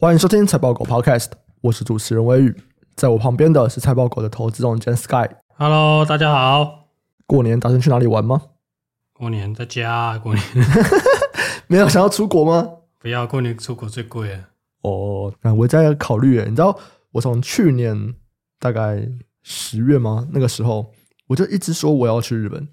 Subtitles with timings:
[0.00, 1.26] 欢迎收听财报狗 Podcast，
[1.60, 2.56] 我是主持人威宇，
[2.94, 5.28] 在我旁边的是财报狗的投资总监 Sky。
[5.56, 6.84] Hello，大家好。
[7.26, 8.40] 过年打算去哪里玩吗？
[9.12, 10.44] 过年在家，过年
[11.66, 12.68] 没有想要出国吗？
[13.00, 14.38] 不要，过年出国最贵了。
[14.82, 16.78] 哦，那我在考虑诶，你知道
[17.10, 18.14] 我从去年
[18.60, 19.04] 大概
[19.42, 20.28] 十月吗？
[20.30, 20.92] 那个时候
[21.26, 22.68] 我就一直说我要去日本。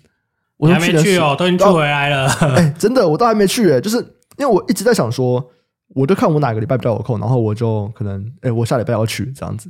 [0.58, 2.28] 我还没去哦，都已经去回来了。
[2.28, 3.98] 哎，真的，我都还没去诶，就是
[4.38, 5.52] 因为我一直在想说。
[5.94, 9.70] 我就看我哪个礼拜比较有空，然后我就可能，哎、欸，我下礼拜要去这样子，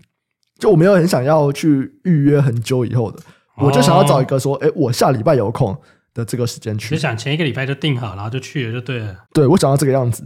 [0.59, 3.19] 就我没有很想要去预约很久以后的，
[3.57, 5.75] 我就想要找一个说，哎、欸，我下礼拜有空
[6.13, 6.95] 的这个时间去。
[6.95, 9.15] 就想前一个礼拜就定好，然后就去了，就对了。
[9.33, 10.23] 对，我想要这个样子，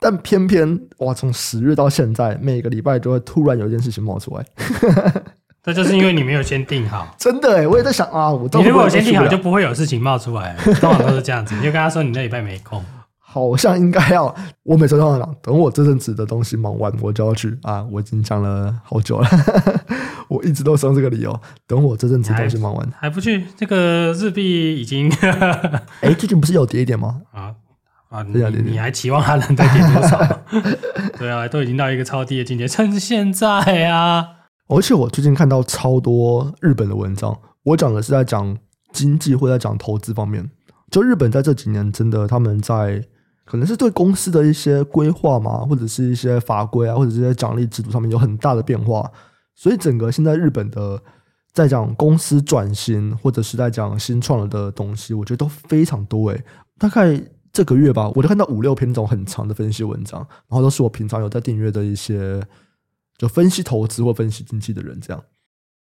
[0.00, 4.44] 但偏偏哇，从十月到现在，每个礼拜都会突然有一件事情冒出来。
[5.62, 7.14] 这就是因为你没有先定好。
[7.16, 10.56] 真的哎，我也在想啊，我你如果先定好，就不会有事情冒出来。
[10.56, 12.84] 通常都是这样子，你就跟他说你那礼拜没空。
[13.32, 17.82] 好像应该要，我每次都讲，等我这阵子的东西忙完，我就要去啊！
[17.90, 19.28] 我已经讲了好久了，
[20.28, 21.34] 我一直都是用这个理由。
[21.66, 23.46] 等我这阵子东西忙完还，还不去？
[23.56, 25.10] 这个日币已经，
[26.02, 27.22] 哎，最近不是有跌一点吗？
[27.32, 27.54] 啊
[28.10, 28.22] 啊！
[28.22, 28.38] 你
[28.72, 30.42] 你还期望它能再跌多少？
[31.18, 33.48] 对啊，都已经到一个超低的境界，趁现在
[33.86, 34.26] 啊！
[34.68, 38.58] 而且我最近看到超多日本的文章，我讲的是在讲
[38.92, 40.50] 经济或在讲投资方面。
[40.90, 43.02] 就日本在这几年，真的他们在。
[43.44, 49.10] 可能是对公司的一些规划嘛，或者是一些法规啊，或者这些奖励制度上面有很大的变化，
[49.54, 51.02] 所以整个现在日本的
[51.52, 56.44] 在讲公司转型，或者是在讲新创了的东西，我觉得都非常多诶。
[56.78, 57.20] 大概
[57.52, 62.42] 这个月吧，我就看到五六篇那种很长的分析文章，然后都是我平常有在订阅的一些
[63.18, 65.22] 就分析投资或分析经济的人，这样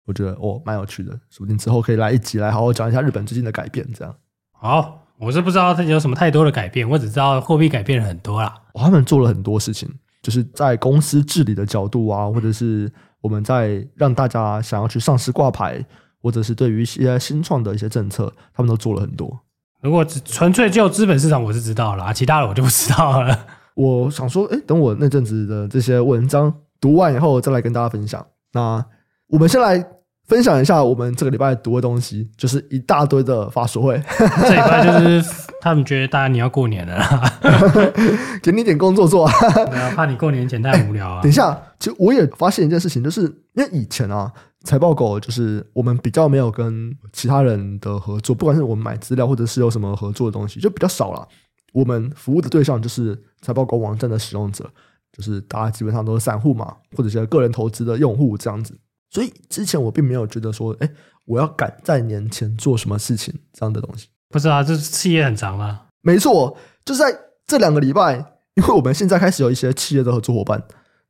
[0.06, 4.14] 我觉得哦蛮有趣的，说不定之后可以来一集来好好讲一下日本最近的改变，这样
[4.52, 5.05] 好。
[5.18, 8.54] 我是不知道它有什么太多的改变，我只知道货币改变了很多啦。
[8.74, 9.90] 他们做了很多事情，
[10.22, 12.92] 就是在公司治理的角度啊，或者是
[13.22, 15.84] 我们在让大家想要去上市挂牌，
[16.22, 19.40] 或者是对于一些新创的一些政策，他们都做了很多。
[19.82, 23.46] 如果只纯粹就资本市场，我是知道了，其他的我就不知道了。
[23.76, 28.26] 我想说，哎，等我那阵子的这些文章读完以后，再来跟大家分享。
[28.52, 28.86] 那
[29.28, 29.86] 我们先来。
[30.28, 34.02] 分享一下我们这个礼拜读的东西，就是一大堆的法说会。
[34.42, 35.24] 这礼拜就是
[35.62, 37.34] 他们觉得大家你要过年了啦，
[38.42, 39.34] 给你点工作做啊。
[39.72, 41.22] 没有，怕你过年前太无聊啊。
[41.24, 43.22] 等一下，其实我也发现一件事情，就是
[43.54, 44.32] 因为以前啊，
[44.64, 51.28] 财报狗就是我们比较没有跟其他人的合作，不管是我们买资料或者是有什么合作的东西，就比较少了。
[51.72, 54.68] 我们服务的对象就是财报狗网站的使用者，
[55.16, 58.76] 就是大家基本上都是散户嘛，或者是个人投资的用户这样子。
[59.10, 60.90] 所以之前我并没有觉得说，哎，
[61.26, 64.08] 我要赶在年前做什么事情这样的东西。
[64.30, 65.82] 不是啊，这企业很长吗？
[66.02, 67.18] 没错，就是在
[67.48, 68.16] 这两个礼拜，
[68.56, 70.62] 因为我们现在开始有一些企业的合作伙伴，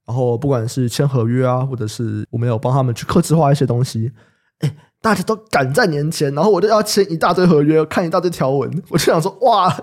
[0.06, 4.12] 然后不管是签合约啊，或者是我们有帮他们去客制化一些东西，
[4.60, 9.76] 哎，大家都赶在年前，然后我就要签一大堆合约，看一大堆条文，我就想说，哇，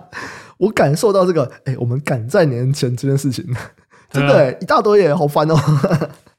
[0.58, 3.44] 我感受到这个，哎，我们赶在年前这件事情，
[4.10, 5.56] 真的，一大堆耶，好烦哦。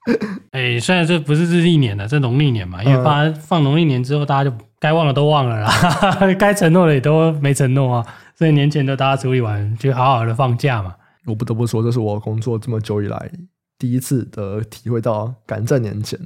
[0.52, 5.72] 哎，虽然这不是日历年的，这农历年嘛，因为放放农历年之后，大家就该忘的都忘了啦，
[6.38, 8.06] 该承诺的也都没承诺啊，
[8.36, 10.94] 所以年前都大家处理完，就好好的放假嘛。
[11.25, 13.31] 我不得不说，这是我工作这么久以来
[13.80, 16.19] 第一次的体会到赶在年前。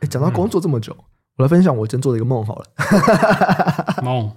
[0.00, 1.04] 哎，讲到工作这么久，嗯、
[1.38, 2.64] 我来分享我今天做的一个梦好了。
[4.04, 4.30] 梦，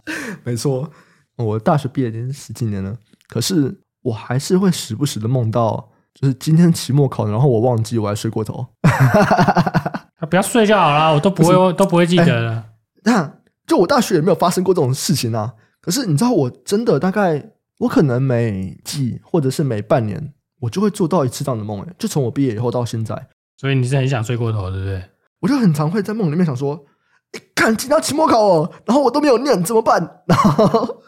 [0.46, 0.90] 没错，
[1.36, 2.96] 我大学毕业已经十几年了，
[3.28, 5.92] 可是我还是会时不时的梦到。
[6.20, 8.66] 就是今天期末考，然后我忘记我还睡过头。
[10.30, 12.66] 不要睡就好了，我都不会是都不会记得了。
[13.04, 13.34] 那、欸、
[13.66, 15.54] 就我大学也没有发生过这种事情啊。
[15.82, 21.82] 可是你知道，我真的大概我可能每季或者是每半年，我就会做到一次这样的梦。
[21.84, 23.30] 哎，就从我毕业以后到现在。
[23.56, 25.02] 所以你是很想睡过头，对不对？
[25.40, 26.86] 我就很常会在梦里面想说，
[27.32, 30.00] 哎、欸，看今天期末考哦，然后我都没有念，怎么办？
[30.28, 31.02] 然后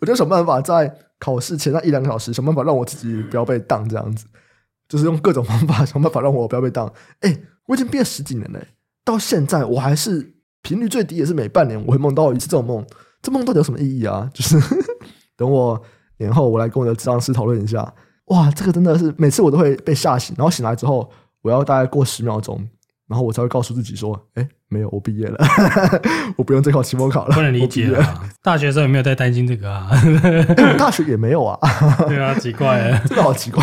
[0.00, 4.26] 我就想办法在考试前那一两个小时，想办法让我自己不要被当这样子。
[4.88, 6.86] 就是用各种方法想办法让我不要被当。
[7.20, 8.60] 哎、欸，我已经毕业十几年了，
[9.04, 12.84] 到现在我还是频率最低，也是每半年我会梦到一次这种梦。
[13.22, 14.30] 这梦到底有什么意义啊？
[14.34, 14.58] 就是
[15.36, 15.80] 等我
[16.18, 17.92] 年后我来跟我的咨商师讨论一下。
[18.26, 21.10] 哇，这个真的是每次我都会被吓醒，然后醒来之后
[21.42, 22.56] 我要大概过十秒钟，
[23.08, 25.38] 然后我才会告诉自己说：哎、欸，没有，我毕业了，
[26.36, 27.34] 我不用再考期末考了。
[27.34, 28.28] 不能理解啊！
[28.42, 29.90] 大学时候有没有在担心这个啊？
[29.92, 31.58] 欸、大学也没有啊。
[32.08, 33.62] 对啊，奇怪，真的好奇怪。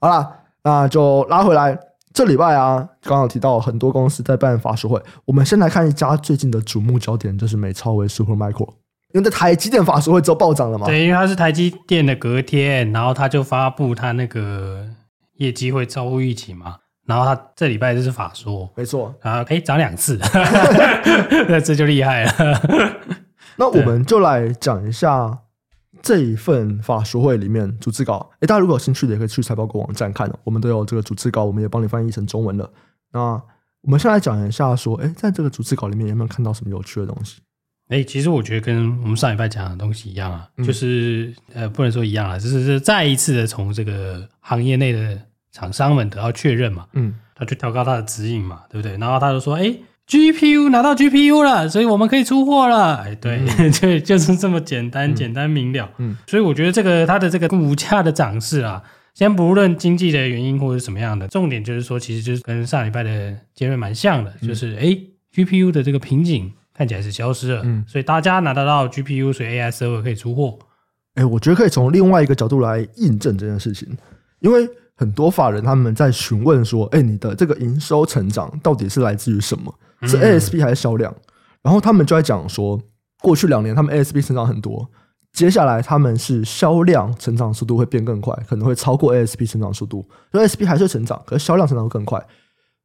[0.00, 1.78] 好啦，那就拉回来。
[2.12, 5.00] 这礼拜啊，刚刚提到很多公司在办法说会。
[5.26, 8.68] 我们先来看一家最近的瞩目焦点，就是美超为 Supermicro，
[9.12, 10.86] 因为在台积电法说会之后暴涨了嘛。
[10.86, 14.86] 对，因为它是台积电的隔天，然后他就发布他那个
[15.36, 16.76] 业绩会超乎预期嘛。
[17.06, 20.18] 然后他这礼拜就是法说，没错，然后哎涨两次，
[21.48, 22.32] 那这就厉害了。
[23.56, 25.38] 那我们就来讲一下
[26.02, 28.30] 这一份法说会里面逐字稿。
[28.40, 32.70] 诶大家如果有兴趣的，也可以去财报狗网站看，我们都有这个逐字稿，我们也帮你翻译成中文了。
[33.12, 33.20] 那
[33.82, 37.40] 我们先来讲一下，说，诶在这个逐字稿里面有没有看到什么有趣的东西？
[37.88, 45.20] 诶其实我觉得跟我们上礼拜讲的东西一样啊，嗯、就是呃，不能说一样啊，就是是再一次的从这个行业内的。
[45.52, 48.96] 厂商们得到确认嘛，嗯，他就调高他的指引嘛，对不对？
[48.98, 49.74] 然后他就说：“哎
[50.10, 53.38] ，GPU 拿到 GPU 了，所以我们可以出货了。”哎，对，
[53.80, 55.88] 对、嗯，就是这么简单，简单明了。
[55.98, 58.82] 嗯，所以我觉得这个它的这个股价的涨势啊，
[59.14, 64.98] 先不论经济的原因或者什么样的，重点就是说，其实就是跟上礼拜的结论蛮像的，就是哎
[65.32, 70.58] ，GPU 的这个瓶颈看起来是消失了，嗯，所以大家拿得到 GPU，所以 AI server 可以出货。
[71.14, 73.88] 哎，我觉得可以从另外一个角度来印证这件事情，
[74.40, 74.68] 因为。
[74.96, 79.74] 很多法人他们在询问说：“哎，你的这个营收成长到底是来自于什么？
[80.02, 81.14] 是 ASP 还是销量？”
[81.62, 82.80] 然后他们就在讲说，
[83.22, 84.88] 过去两年他们 ASP 成长很多，
[85.32, 90.04] 接下来他们是销量成长速度会变更快，可能会超过 ASP 成长速度。
[90.32, 92.24] 所以 ASP 还是成长，可是销量成长会更快。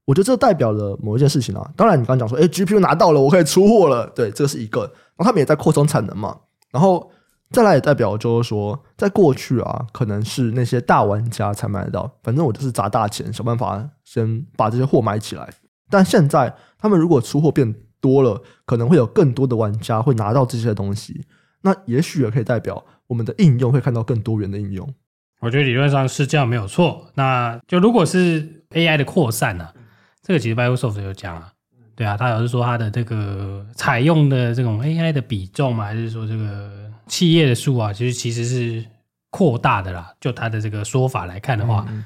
[0.05, 1.71] 我觉得这代表了某一件事情啊。
[1.75, 4.81] 当然，你刚刚讲说：“哎，GPU 拿到了，我可以出货了。”对，这是一个。
[4.81, 6.37] 然后他们也在扩充产能嘛。
[6.71, 7.11] 然后。
[7.51, 12.11] 再来也代表就是说，在过去啊，可能是那些大玩家才买得到。
[12.23, 15.47] 反正我就是砸大钱，想办法先把这些货买起来。
[15.89, 21.25] 但现在他们如果出货变多了，可能会有更多的玩家会拿到这些东西。
[21.61, 24.93] 那也许也可以代表我们的应用会看到更多元的应用。
[25.39, 27.07] 我觉得理论上是这样没有错。
[27.15, 29.73] 那就如果是 AI 的扩散呢、啊？
[30.21, 31.51] 这个其实 Microsoft 有讲啊，
[31.95, 36.83] 对啊，他有是说他的这个采用的这种 AI 的比重嘛，还是说这个？
[37.07, 38.83] 企业的数啊，其实其实是
[39.29, 40.11] 扩大的啦。
[40.19, 42.03] 就他的这个说法来看的话，嗯、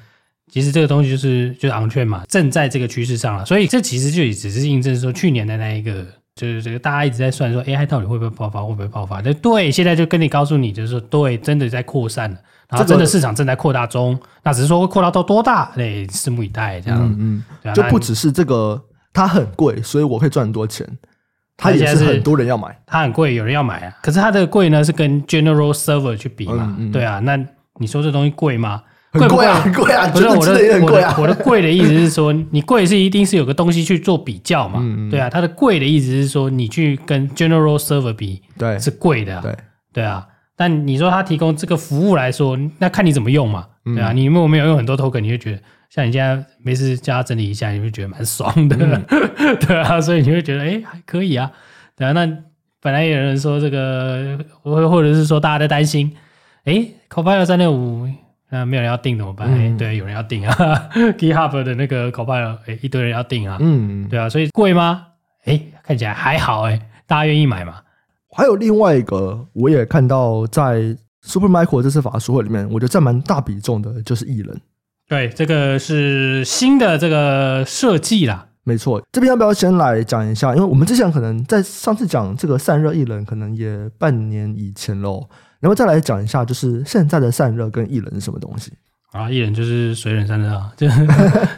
[0.50, 3.44] 其实这个东西就是就是昂券嘛，正在这个趋势上了。
[3.46, 6.04] 所以这其实就也只是印证说，去年的那一个，
[6.34, 9.22] 就是这个大家一直在算说 AI 到底会不会爆发，会不会爆发？
[9.22, 12.36] 对对，现在就跟你告诉你，就是说对，真的在扩散了，
[12.68, 14.18] 然后真的市场正在扩大中。
[14.42, 15.70] 那只是说会扩大到多大？
[15.76, 16.80] 哎，拭目以待。
[16.80, 17.42] 这样，嗯
[17.72, 18.82] 就不只是这个，
[19.12, 20.86] 它很贵，所以我可以赚很多钱。
[21.56, 23.92] 它也是很多人要买，它很贵，有人要买啊。
[24.02, 26.74] 可是它的贵呢，是跟 General Server 去比嘛？
[26.78, 27.38] 嗯嗯、对啊，那
[27.78, 28.82] 你说这东西贵吗？
[29.12, 29.60] 贵不贵啊？
[29.60, 30.08] 很贵啊！
[30.08, 30.52] 不是我的，
[30.82, 34.80] 我的我的贵的意思是说，你贵是一定是有个东西去做比较嘛？
[34.82, 39.40] 嗯嗯、对啊，它的贵的意思是说，你去跟 General Server 比，对，是贵的。
[39.40, 39.56] 对
[39.92, 40.26] 对啊，
[40.56, 43.66] 但你说它提供这个服务来说，那看你怎么用嘛？
[43.84, 45.58] 对啊，你如果没有用很多 Token，你就觉得。
[45.90, 51.50] 像你现在没事叫他整理一下，你会觉得蛮爽的，嗯、 对啊，所以你会觉得哎、欸、还可以啊，
[51.96, 52.12] 对啊。
[52.12, 52.24] 那
[52.80, 56.12] 本来有人说这个，或或者是说大家在担心，
[56.62, 58.08] 哎、欸，Copilot 三六五，
[58.50, 59.48] 那没有人要订怎么办？
[59.48, 60.54] 哎、嗯欸，对，有人要订啊，
[61.16, 65.06] GitHub 的那个 Copilot，哎、欸，一堆人要订啊，嗯，对啊，所以贵吗？
[65.44, 67.76] 哎、欸，看起来还好哎、欸，大家愿意买嘛？
[68.32, 74.60] 还有另外一个，我也看到在 Supermicro 这次法术会里面，我觉得占蛮大比重的就是艺人。
[75.08, 79.02] 对，这个是新的这个设计啦，没错。
[79.10, 80.54] 这边要不要先来讲一下？
[80.54, 85.28] 因为我们之前可能在上次讲这个散热艺人，可能也半年以前喽。
[85.60, 88.72] 然后再来讲一下，就是现在的散热跟艺人是什么东西
[89.12, 89.30] 啊？
[89.30, 91.06] 艺人就是水冷散热啊， 就是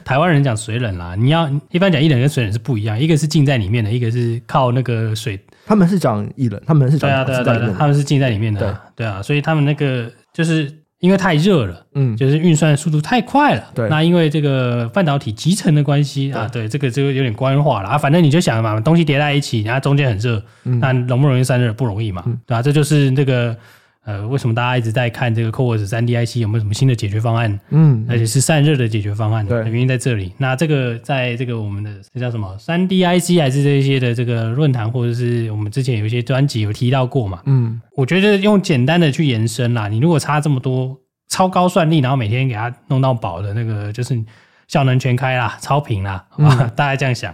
[0.04, 1.14] 台湾人讲水冷啦。
[1.16, 5.38] 你要一般讲艺人跟水冷是不一样，一个是浸在里面的，一个是靠那个水。
[5.64, 8.60] 他们是讲艺人，他们是讲对啊对啊对啊，他们是浸在里面的，
[8.96, 10.72] 对对啊，所以他们那个就是。
[11.02, 13.88] 因为太热了，嗯，就是运算速度太快了，对。
[13.88, 17.98] 那因为这个半导体集成的关系啊，对，这个就有点官话了啊。
[17.98, 21.72] 反正你就想嘛，东西叠在一起，然后中间很热，嗯，那容不容易散热？
[21.72, 22.62] 不容易嘛，对吧？
[22.62, 23.56] 这就是那个。
[24.04, 27.60] 呃，为什么大家一直在看这个 CoWoS 三 DIC 有没有什么新的解决方案？
[27.70, 30.32] 嗯，而且是散热的解决方案，对，原因在这里。
[30.38, 37.42] 那这个在这个我们的这叫什么三 DIC 还是这些的这个论坛，或者是我们之前有一些专辑有提到过嘛？
[37.46, 44.20] 嗯，我觉得用简单的去延伸啦，你如果差这么多超高算力，然后每天给它弄到饱的那个，就是
[44.66, 46.56] 效能全开啦，超频啦，好吧？
[46.60, 47.32] 嗯， 大家这样想，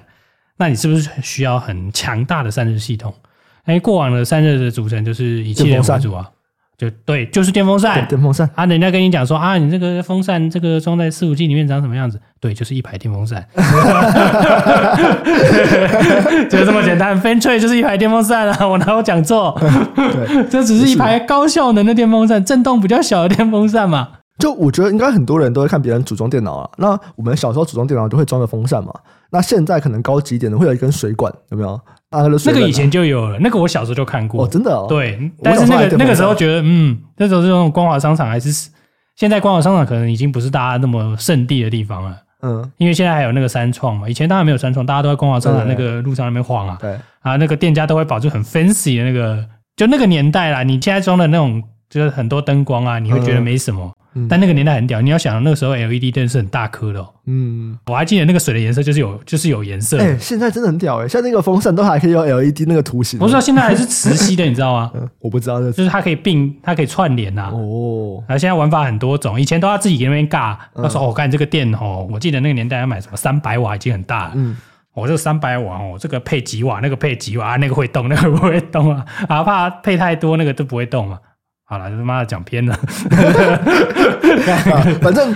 [0.59, 3.15] 那你是不是需要很强大的散热系统？
[3.65, 6.31] 哎，过往的散热的组成就是以气冷为主啊。
[6.79, 8.65] 就对，就是电风扇，电风扇啊！
[8.65, 12.21] 人家跟你讲说啊，你这个风扇这个装在伺服器里面长什么样子？
[12.39, 13.45] 对，就是一排电风扇，
[16.49, 17.21] 就这么简单。
[17.21, 19.61] Fan-Trade 就是一排电风扇啊， 我哪有讲错？
[19.97, 24.11] 对，这只是一排高效能的电风扇，震动比较小的电风扇嘛。
[24.39, 26.71] 就我觉得应该很多人都会看别人组装电脑啊。
[26.77, 28.93] 那我们小时候组装电脑都会装个风扇嘛。
[29.31, 31.73] 那现在可能高级一点的会有一根水管，有没有？
[32.11, 34.45] 啊，那个以前就有了，那个我小时候就看过。
[34.45, 34.87] 哦，真的哦。
[34.89, 38.71] 对，但是那个那个时候觉得，嗯，那时候这种光华商场还是
[39.17, 42.17] 现在光华商场可能已经不是大家那么圣地的地方了。
[42.41, 46.79] 嗯，因为现在还有那个三创嘛，以前当然没有三创，大家都在光华商场那个路上那边晃啊。
[46.81, 49.45] 对啊，那个店家都会保持很 fancy 的那个，
[49.77, 50.63] 就那个年代啦。
[50.63, 53.93] 你现在装的那种，就是很多灯光啊，你会觉得没什么。
[54.15, 57.15] 嗯、但那个年代很屌，你要想那个时候 LED 灯是很大颗的、喔。
[57.27, 59.99] 嗯，我还记得那个水的颜色就是有，就是有颜色。
[59.99, 63.19] 哎、欸，现在真的很屌哎、欸，像那个风扇都还可以用 LED 那个图形。
[63.19, 64.91] 不是，现在还是磁吸的，你知道吗？
[64.97, 67.51] 嗯、我不知道，就是它可以并，它可以串联呐。
[67.53, 70.57] 哦，然后现在玩法很多种，以前都要自己给那边尬。
[70.75, 74.33] 他说：“我看、这个电哦，我记得那个年代要买什么三百瓦已经很大了。
[74.35, 74.57] 嗯，
[74.95, 79.05] 我、哦、这个三百瓦哦，这个配几瓦，那个配几瓦，那个会动，那个不会动啊。
[79.29, 81.19] 啊，怕配太多，那个都不会动嘛。
[81.69, 82.77] 好了，他妈的讲偏了。
[85.01, 85.35] 反正。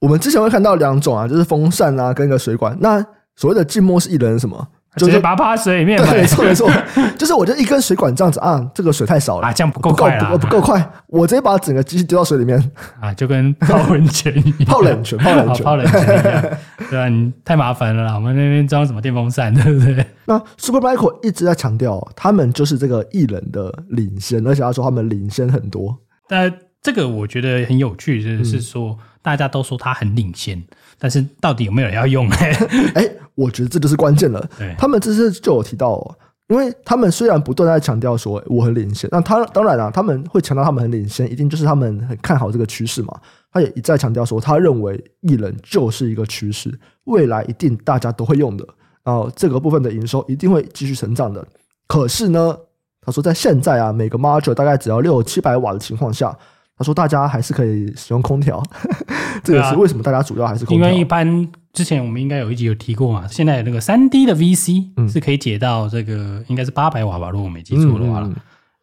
[0.00, 2.76] 我们之前会看到两种啊，就是风扇啊，跟一个水管。
[2.78, 3.02] 那
[3.36, 4.68] 所谓的静默式艺人什么？
[4.96, 5.98] 就是直接把它趴水里面。
[6.02, 6.70] 对，没错没错，
[7.18, 10.90] 就是我就一根水管这样子啊，这个水太少了啊，这样不够快不够，不够快。
[11.08, 12.70] 我直接把整个机器丢到水里面
[13.00, 16.44] 啊，就跟泡温泉一样， 泡冷泉，泡冷泉，泡冷泉一样。
[16.90, 18.14] 对啊，你太麻烦了啦。
[18.14, 20.06] 我们那边装什么电风扇，对不对？
[20.26, 25.98] 那 Supermicro 一直在强调，他们就是这个艺人的领先，而且他说他们领先很多。
[26.28, 28.90] 但这个我觉得很有趣，就是说。
[28.90, 30.62] 嗯大家都说他很领先，
[31.04, 32.34] 但是到底有没有人要用呢？
[32.96, 34.48] 哎，我觉得这就是关键了。
[34.78, 36.16] 他们这次就有提到，
[36.48, 43.20] 因为他们虽然不断在强调说我很领先，那他当然了，他们会强调他们很领先，一定就是他们很看好这个趋势嘛。
[43.52, 46.72] 他也一再强调说，他认为艺人就是一个趋势，
[47.04, 48.66] 未来一定大家都会用的，
[49.02, 51.46] 然后这个部分的营收一定会继续成长的。
[51.86, 52.56] 可是呢，
[53.02, 56.34] 他说在现在啊，每个 module 大概只要六七百瓦的情况下。
[56.76, 58.62] 他说：“大家还是可以使用空调，
[59.44, 60.02] 这也是为什么？
[60.02, 60.88] 大家主要还是空调。
[60.88, 68.28] 因为一般之前我们应该有一集有提过嘛，现在那个三 D 的 VC 是可以解到这个应该是八百瓦吧，如果我没记错的话。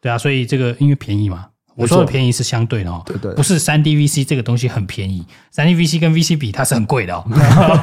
[0.01, 7.23] 对啊，所以这个因为便宜嘛。”我说的便宜是相对的哦，对对，不是三 D VC 这个东西很便宜，三 D VC 跟 VC 比它是很贵的哦。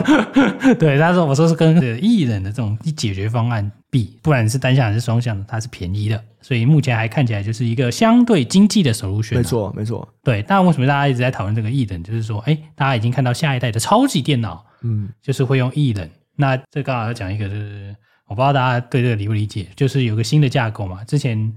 [0.79, 9.37] 对，他说我说是跟艺人的这种解决方案比，不管是单向还是双向的，它是便宜的，所以目前还看起来就是一个相对经济的 solution。
[9.37, 10.07] 没错，没错。
[10.23, 12.03] 对，但为什么大家一直在讨论这个艺人？
[12.05, 16.11] 就是说，哎，大家已经看到下一代的超级电脑，嗯，就是会用艺人。
[16.37, 21.03] 那这刚好要讲一个，就是我不知道大家对这个理不理解，就是有个新的架构嘛。
[21.05, 21.53] 之前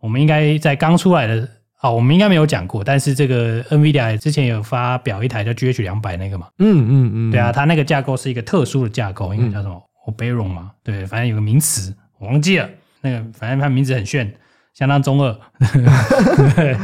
[0.00, 1.48] 我们应该在刚出来的。
[1.80, 12.68] 哦，我们应该没有讲过，但是这个 NVIDIA 之前有发表一台叫 GH 两百那个嘛，嗯嗯嗯，对啊，它那个架构是一个特殊的架构，应该叫什么 Oberon 嘛，对，反正有个名词我忘记了，
[13.00, 14.34] 那个反正它名字很炫，
[14.74, 15.32] 相当中二，
[16.56, 16.76] 对，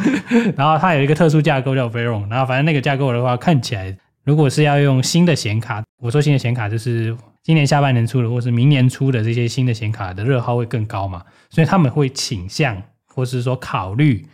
[0.57, 11.21] 然后它有一个特殊架构叫 Oberon，然后反正那个架构的话，看起来如果是要用新的显卡，我说新的显卡就是今年下半年出的，或是明年出的这些新的显卡的热耗会更高嘛，
[11.51, 14.25] 所以他们会倾向或是说考虑。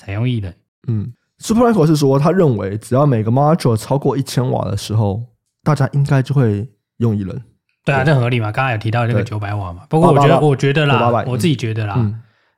[0.00, 0.50] 采用异能，
[0.88, 5.22] 嗯，Supermicro 是说，他认为只要每个 module 超过一千瓦的时候，
[5.62, 6.66] 大家应该就会
[6.96, 7.42] 用艺人。
[7.84, 8.50] 对啊，这很合理嘛。
[8.50, 11.94] 刚才有提到那个九百瓦嘛，不过我觉得，我觉得啦，我自己觉得啦，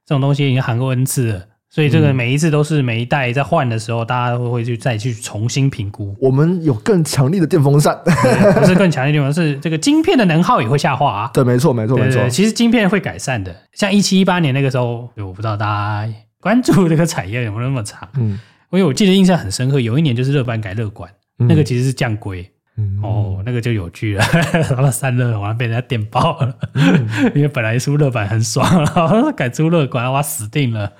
[0.07, 6.15] 这种东西已经喊过 N 次了，所以这个每一次都是每一代在换的时候，大家都会去再去重新评估。
[6.21, 11.31] 我们有更强力的电风扇，不是更 强力的电风扇，是这个晶片的能耗也会下滑啊。
[11.35, 12.29] 对，没错，没错，没错。
[12.29, 16.13] 其实晶片会改善的，像一七一八年那个时候，我不知道大家。
[16.43, 18.09] 关注这个产业有没有那么长？
[18.15, 18.31] 嗯，
[18.73, 21.09] 因为我记得印象很深刻，有一年就是热板改热管，
[21.39, 24.25] 嗯、那个其实是降规，嗯、哦，那个就有趣了，
[24.71, 30.93] 然后散热完了被人家电爆了，嗯、因为本来出热板很爽，然后改出热管，哇，死定了。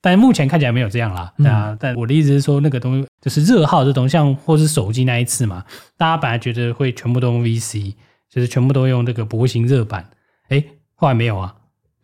[0.00, 1.70] 但目前看起来没有这样啦，对啊。
[1.70, 5.64] 嗯、但我的意思是说，那个东西就是热耗这东西，像或是手机那一次嘛，
[5.96, 7.94] 大家本来觉得会全部都用 VC，
[8.30, 10.04] 就是全部都用这个薄型热板，
[10.50, 10.62] 哎，
[10.94, 11.54] 后来没有啊。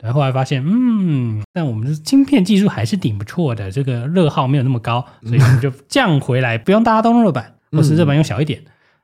[0.02, 8.62] 然后来发现，嗯，但我们的晶片技术还是挺不错的，这个热耗没有那么高，所以我们就降回来，不用大家都用热板，或是热板用小一点，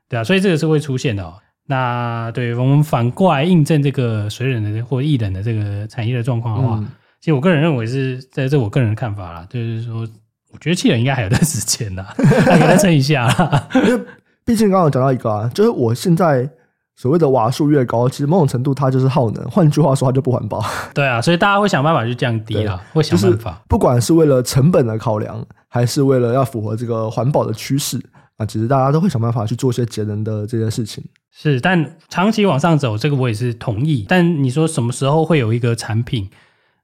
[0.08, 1.34] 对啊，所以这个是会出现的哦。
[1.66, 6.80] 那对我们反过来印证这个水冷的或艺人的这个产业的状况的话，
[7.20, 10.08] 其实我个人认为是在这我个人的看法啦，就是说，
[10.52, 12.02] 我觉得气冷应该还有段时间的，
[12.46, 14.04] 再给它撑一下啦， 因为
[14.44, 16.48] 毕竟刚刚讲到一个啊，就是我现在。
[16.96, 19.44] 所谓的瓦数越高，其实某种程度它就是耗能。
[19.50, 20.64] 换句话说，它就不环保。
[20.94, 23.62] 对啊，所以大家会想办法去降低啊，会想办法。
[23.68, 28.00] 不管是为了成本的考量，还是为了要符合这个环保的趋势
[28.38, 31.04] 啊，其实大家都会想办法去做一些节能的这件事情。
[31.30, 34.06] 是，但长期往上走，这个我也是同意。
[34.08, 36.30] 但你说什么时候会有一个产品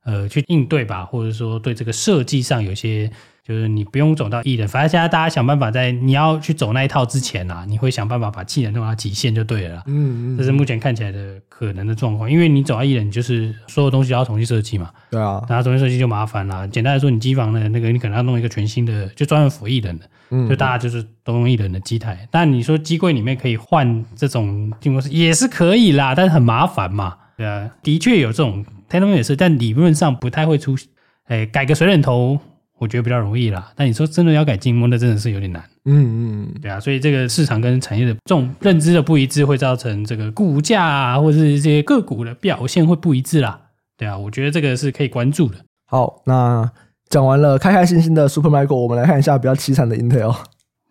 [0.04, 3.10] 呃去应对吧，或者说对这个设计上有些。
[3.44, 9.82] 就是你不用走到一人，反正现在大家想办法在你要去走那一套之前啊，你会想办法把技能弄到极限就对了啦。
[9.86, 12.30] 嗯嗯，这是目前看起来的可能的状况。
[12.30, 14.92] 因为你走到一人，你就是所有东西都要重新设计嘛。
[15.10, 16.68] 对啊，然后重新设计就麻烦了。
[16.68, 20.08] 简单来说，你机房的那个，你可能要弄一个全新的，就专门服一人的。
[20.30, 22.28] 嗯，就大家就是都用一人的机台。
[22.30, 27.16] 但你说机柜里面可以换这种进攻式也是可以啦，但是很麻烦嘛。
[27.42, 30.76] 对啊，的确有这种 Tenement 也是，但理论上不太会出。
[31.24, 32.38] 哎，改个水冷头。
[32.78, 35.62] 我觉得比较容易啦，但你说真的要改进，那真的是有点难。
[35.84, 43.60] 嗯嗯，对啊，所以这个市场跟产业的这种认知的不一致，会造成这个股价啊，或者是一些个股的表现会不一致啦。
[43.96, 45.58] 对啊，我觉得这个是可以关注的。
[45.86, 46.68] 好，那
[47.08, 50.36] 讲完了开开心心的 Supermicro，我们来看一下比较凄惨的 Intel。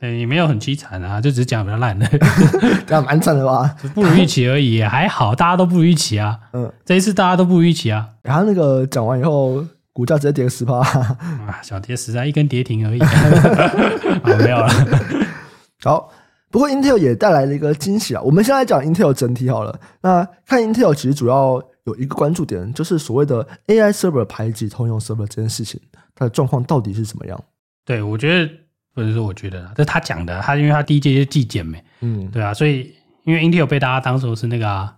[0.01, 2.05] 对，也没有很凄惨啊，就只是讲比较烂的，
[2.87, 3.73] 这样蛮惨的吧？
[3.93, 6.37] 不如预期而已，还好，大家都不如预期啊。
[6.53, 8.09] 嗯，这一次大家都不如预期啊。
[8.23, 9.63] 然后那个讲完以后。
[9.93, 12.99] 股价直接跌个十趴，啊，小跌十啊，一根跌停而已，
[14.23, 14.69] 好，没有了。
[15.83, 16.09] 好，
[16.49, 18.21] 不过 Intel 也带来了一个惊喜啊。
[18.21, 19.79] 我们先来讲 Intel 整体好了。
[20.01, 25.77] 那看 Intel 其实主要有一个关注点，就是所谓的 AI server 排挤通用 server 这件事情，
[26.15, 27.43] 它的状况到底是怎么样？
[27.85, 28.49] 对，我觉得
[28.93, 30.39] 不是说我觉得，这是他讲的。
[30.41, 32.93] 他因为他第一届就季检没，嗯，对啊，所以
[33.23, 34.95] 因为 Intel 被大家当做是那个、啊。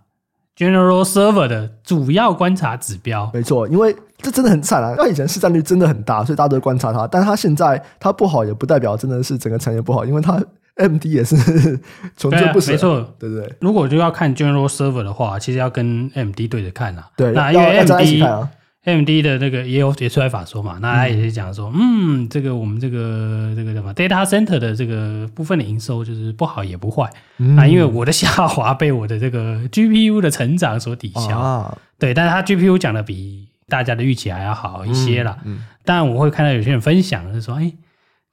[0.56, 4.94] General Server 的主要观察指标，没错，因为这真的很惨啊！
[4.96, 7.08] 那以前市占率真的很大，所以大家都会观察它。
[7.08, 10.40] 但是它现在它不好，也不代表真的是整个产业不好，因为它
[10.76, 11.34] AMD 也是
[12.16, 12.70] 穷追不舍。
[12.70, 13.52] 没错，对不对？
[13.58, 17.08] 如果就要看 General Server 的话，其实要跟 AMD 对着看啊。
[17.16, 18.48] 对，那因为 AMD 啊。
[18.84, 35.38] AMD 的那个也有也出来法说嘛，那他也是讲说，嗯，嗯，这个我们这个这个什么 data center 的这个部分的营收就是不好也不坏，嗯、啊，因为我的下滑被我的这个 GPU 的成长所抵消，啊、对，但是他 GPU 讲的比大家的预期还要好一些啦。
[35.44, 37.72] 嗯，当、嗯、然我会看到有些人分享是说，哎，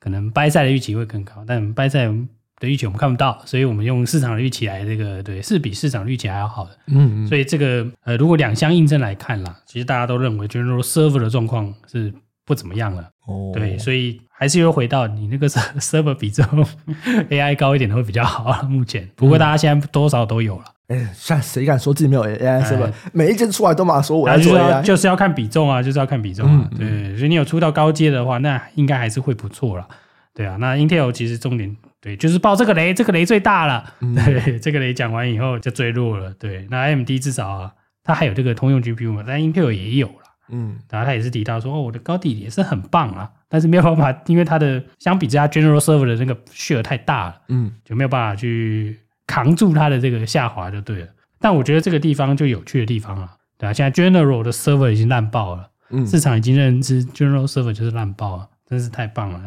[0.01, 2.27] 可能 buy side 的预期会更高，但 buy side
[2.61, 6.71] 的预期我们看不到，所以我们用市场的预期来这个对，是比市场预期还要好的。
[6.85, 12.13] 嗯，嗯，所以这个呃，如果两相印证来看啦，其实大家都认为就是说 server 的状况是
[12.45, 13.09] 不怎么样了。
[13.25, 15.49] 哦，对，所以还是又回到你那个
[15.81, 16.45] server 比重
[17.29, 18.61] AI 高一点的会比较好。
[18.67, 20.65] 目前，不过大家现在多少都有了。
[20.87, 26.69] 哎、嗯，现在谁敢说自己没有 AI server？、哎、每一间出来都马说我要做 AI，、啊、就是要看比重啊，就是要看比重啊。
[26.77, 29.87] 对，所以你有出到高阶的话，那应该还是会不错了。
[30.35, 31.75] 对啊，那 Intel 其实重点。
[32.01, 33.93] 对，就是爆这个雷，这个雷最大了。
[33.99, 36.33] 嗯、 对，这个雷讲完以后就最弱了。
[36.33, 37.71] 对，那 AMD 至少啊，
[38.03, 40.13] 它还有这个通用 GPU 嘛，但 Intel 也有了。
[40.49, 51.07] 嗯，然后他也是提到说，哦，我的高地也是很棒啊，但是没有办法，因为它的相比之下 General Server 的那个 share 太大了，嗯，就没有办法去扛住它的这个下滑就对了。
[51.39, 58.49] 但我觉得这个地方就有趣的地方了，对啊，现在 General 的 Server 已经烂爆了，嗯，市场已经认知 General Server 就是烂爆了。
[58.71, 59.43] 真是太棒了，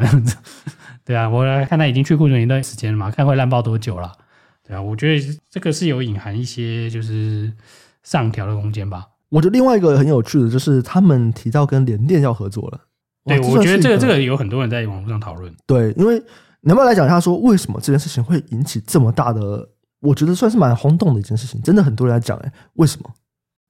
[1.03, 4.13] 对啊，我来看他已经去库存一段时间了嘛，看会烂爆多久了，
[4.63, 7.51] 对啊，我觉得这个是有隐含一些就是
[8.03, 9.07] 上调的空间吧。
[9.31, 12.79] 我觉得另外一个很有趣的就是他们提到跟联电要合作了，
[13.25, 16.23] 对，我觉得这个这个有很多人在网络上讨论，对，因为
[16.61, 19.67] 能不能来讲一下说为什么这件事情会引起这么大的，
[20.01, 23.11] 我觉得算是蛮轰动的一件事情，真的很多人在讲，哎，为什么？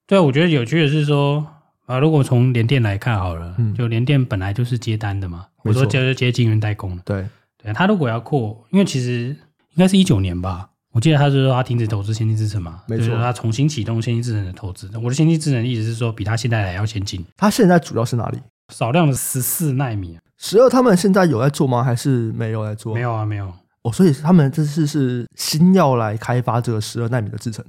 [0.05, 1.47] 对啊，我觉得有趣的是说。
[1.87, 7.03] 啊，如果从联电来看好了，嗯、就联电本来就是接单的嘛，我说就是接晶圆代工的。
[7.05, 7.27] 对
[7.63, 9.37] 对，他如果要扩，因为其实
[9.75, 14.91] 应该是一九年吧，我记得他是说他停止投资先进制程嘛，没错，就是说他重新启动先进制程的投资。
[14.97, 17.25] 我的先进制程的意思是说，比他现在还要先进。
[17.37, 18.39] 他现在主要是哪里？
[18.73, 21.85] 少量的十四纳米，十二他们现在有在做吗？
[21.85, 22.95] 还是没有在做？
[22.95, 23.53] 没有啊，没有。
[23.83, 27.63] 哦，所以他们这次是新要来开发这个十二纳米的制程？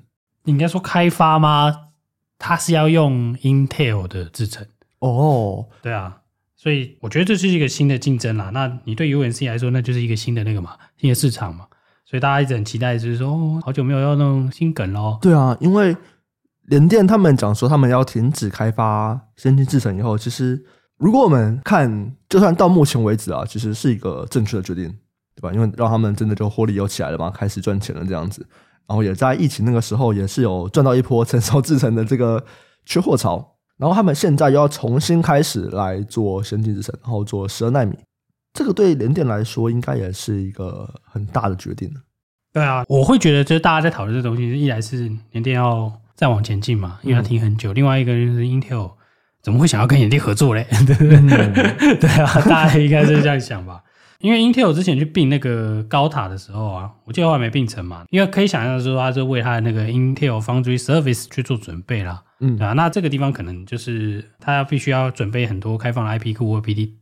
[0.43, 1.75] 你应该说开发吗？
[2.37, 4.65] 他是要用 Intel 的制程。
[4.99, 5.65] 哦，oh.
[5.81, 6.21] 对啊，
[6.55, 8.49] 所以我觉得这是一个新的竞争啦。
[8.53, 11.67] 那你对 UNC 来说，那就是一个新的那个嘛，新的市场嘛。
[12.05, 15.17] 所以大家一直很期待，就是说，哦，好久没有要弄新梗喽。
[15.21, 15.95] 对啊，因为
[16.67, 20.63] 联电他们讲说他们要停止开发先进制程以后，其实
[20.97, 24.87] 如果我们看，就算到目前为止啊，其实是一个正确的决定，
[25.35, 25.51] 对吧？
[25.51, 28.45] 因为让他们真的就获利又起来了嘛，开始赚钱了这样子。
[28.87, 32.43] 然后也在疫情那个时候，也是有赚到一波成熟制成的这个
[32.85, 33.53] 缺货潮。
[33.77, 37.97] 然后他们现在又要重新开始来做先进制程，然后做十二纳米，
[38.53, 41.91] 这个对联电来说应该也是一个很大的决定。
[42.53, 48.91] 对啊，我会觉得就是大家在讨论这东西，一来是联电要再往前进嘛，因为它停很久；嗯、另外一个就是 Intel
[49.43, 50.65] 怎么会想要跟联电合作嘞？
[50.87, 51.17] 对不对？
[51.17, 51.53] 嗯、
[51.99, 53.83] 对啊，大家应该是这样想吧。
[54.19, 62.23] 因为 Intel 之前去并那个高塔的时候啊，我记得后来没并成嘛，因为可以想象说，它是为它的那个 Intel Foundry Service 去做准备啦。
[62.39, 66.93] 嗯，啊，那这个地方可能就是它必须要准备很多开放的 IP 库或 PD，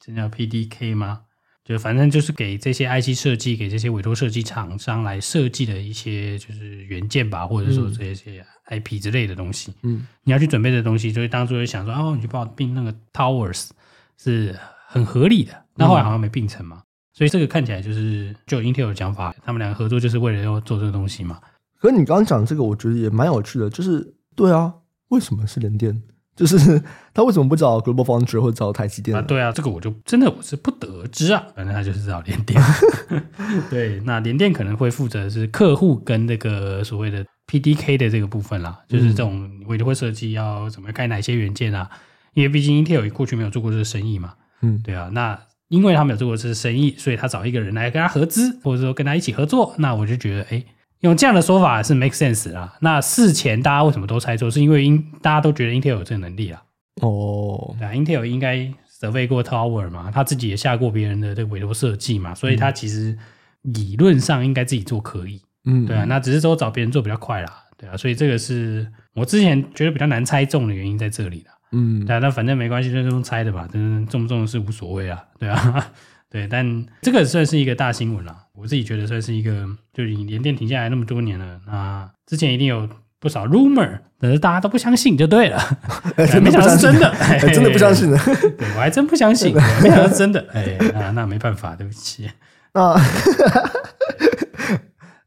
[0.00, 1.20] 这叫 PDK 吗？
[1.64, 9.74] 就反正就是给这些 IC 设计，给这些委托设计厂商来设计的一些就是元件吧，或者说这些 IP 之类的东西。
[9.82, 13.68] 嗯，你要去准备的东西，就是当初就想说，哦，你去帮我并那个 Towers
[14.16, 14.58] 是
[14.90, 15.52] 很合理的。
[15.76, 21.38] 那后来好像没并成嘛，所以这个看起来就是就 Intel 的讲法，他们两个合作就是为了要做这个东西嘛。
[21.78, 24.74] 可是你刚刚讲这个，我觉得也蛮有趣的，就是对啊，
[25.10, 26.02] 为什么是联电？
[26.38, 26.80] 就是
[27.12, 29.20] 他为什么不找 Global Foundries 或者找台积电啊？
[29.22, 31.44] 对啊，这个我就真的我是不得知啊。
[31.56, 32.62] 反正他就是找联电。
[33.68, 41.90] 对，那联电可能会负责是客户跟那个所谓的 PDK 的这个部分啦，就是这种委托设计要怎么开哪些元件啊？
[42.34, 44.34] 因为毕竟 Intel 过去没有做过这个生意嘛。
[44.62, 45.08] 嗯，对啊。
[45.12, 49.74] 那因为他没有做过这个生意，所以他找一个人来跟他合资，或者说跟他一起合作。
[49.78, 50.64] 那我就觉得，哎。
[51.02, 52.76] 用这样的说法是 make sense 啦。
[52.80, 54.50] 那事前大家为什么都猜错？
[54.50, 56.60] 是因为因大家都觉得 Intel 有这个能力啦。
[57.00, 58.68] 哦，对啊，Intel 应该
[59.00, 63.16] survey 过 Tower 嘛，他自己也下过别人的这个委托设计嘛，所以他其实
[63.62, 65.40] 理论上应该自己做可以。
[65.66, 67.62] 嗯，对啊，那只是说找别人做比较快啦。
[67.76, 71.52] 对啊，所以这个是我之前觉得比较难猜中的原因在这里啦。
[71.72, 75.22] 嗯，对啊，那反正没关系，就这么猜的吧，真中不中是无所谓啊。
[75.38, 75.86] 对啊。
[76.30, 78.36] 对，但这个算是一个大新闻了。
[78.54, 82.86] 我自己觉得算是一个，就是联电停下来那么多年了，那之前一定有
[83.18, 85.56] 不少 rumor，但是大家都不相信就对了。
[86.16, 88.18] 哎， 没想到是真的，哎，真的不相信的。
[88.58, 90.46] 对，我还真不相信，没想到是真的。
[90.52, 92.28] 哎，那那没办法，对不起。
[92.74, 92.94] 那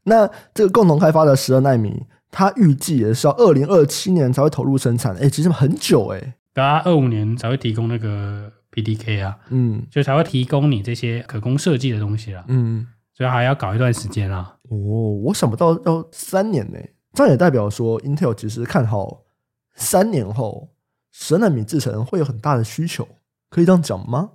[0.04, 5.14] 那这个共同开发的十二纳米，它预计也是要二零二七年才会投入生产。
[5.18, 8.52] 哎，其实很久哎，大家二五年才会提供那个。
[8.74, 14.56] PDK 啊，嗯，就才会提供你这些可供设计的东西啦，嗯，所以还要搞一段时间啦。
[14.62, 14.78] 哦，
[15.24, 16.78] 我想不到要三年呢，
[17.12, 19.24] 这样也代表说 Intel 其实看好
[19.74, 20.70] 三年后
[21.10, 23.06] 十纳米制程会有很大的需求，
[23.50, 24.30] 可以这样讲吗？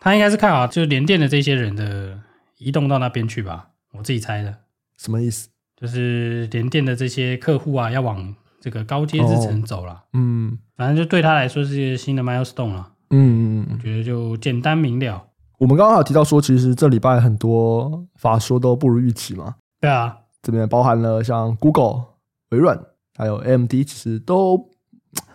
[0.00, 2.18] 他应该是看好，就是联电的这些人的
[2.56, 4.60] 移动到那边去吧，我自己猜的。
[4.96, 5.50] 什么意思？
[5.80, 12.92] 就是联电的这些客户啊，要往这个高阶制程走了，哦，嗯，反正就对他来说是一个新的 milestone 了。
[13.10, 15.22] 嗯嗯，我觉得就简单明了。
[15.58, 19.54] 我们刚刚有提到说，其实这礼拜很多法说都不如预期嘛。
[19.80, 22.04] 对啊，这边包含了像 Google、
[22.50, 22.78] 微软
[23.16, 24.70] 还有 AMD，其实都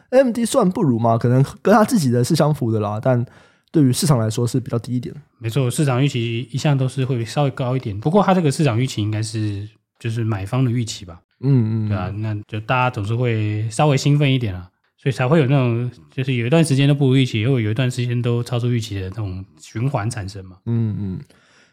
[0.10, 3.00] AMD 算不如嘛，可能跟他自己的是相符的啦。
[3.02, 3.26] 但
[3.72, 5.16] 对于市场来说是比较低一点。
[5.40, 7.98] 没错，市场预期一向都是会稍微高一点。
[8.00, 9.68] 不过它这个市场预期应该是
[10.02, 11.22] 就是买方的预期吧。
[11.40, 14.68] 嗯嗯，对啊，那就大家总是会稍微兴奋一点啊。
[14.98, 20.58] 所以才会有那种，就是有一段时间都不如预期，又有一段时间都超出预期的那种循环产生嘛。
[20.68, 21.20] 嗯嗯。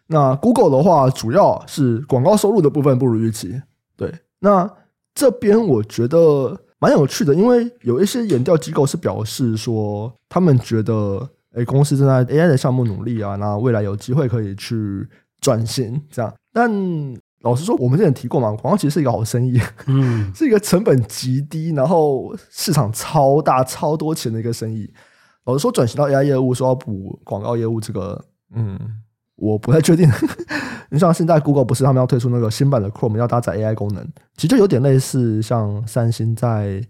[0.07, 3.61] 那 Google 的话，主要是广告收入的部分不如预期。
[3.99, 4.67] 对，那
[5.15, 15.07] 这边我觉得蛮有趣的，因为有一些研调机构是表示说，他们觉得，哎，公司正在 AI 的项目努力啊，那未来有机会可以去
[15.43, 16.73] 转型这样，但。
[17.43, 24.93] 老实说，我们之前提过嘛，广告其实是一个好生意，嗯， 是一个成本极低，然后市场超大、超多钱的一个生意。
[25.45, 28.25] 老实说，转型到 AI 业务，说要补广告业务，这个，
[28.55, 28.79] 嗯，
[29.37, 30.11] 我不太确定。
[30.91, 34.05] 你像现在 Google 不是他们要推出那个新版的 Chrome，要搭载 AI 功能，
[34.37, 36.83] 其实就有点类似像三星在。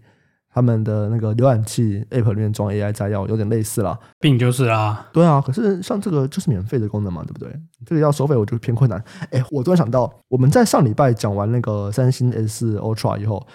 [0.59, 5.07] 他们的那个浏览器 App 里面装 AI 摘要有点类似啦，病就是啦。
[5.13, 7.49] 对啊，可是像这个就是免费的功能嘛，对不对？
[7.85, 9.01] 这个要收费，我觉得偏困难。
[9.31, 13.47] 哎，我突然想到，我们在上礼拜讲完那个三星 S 四 Ultra 以后，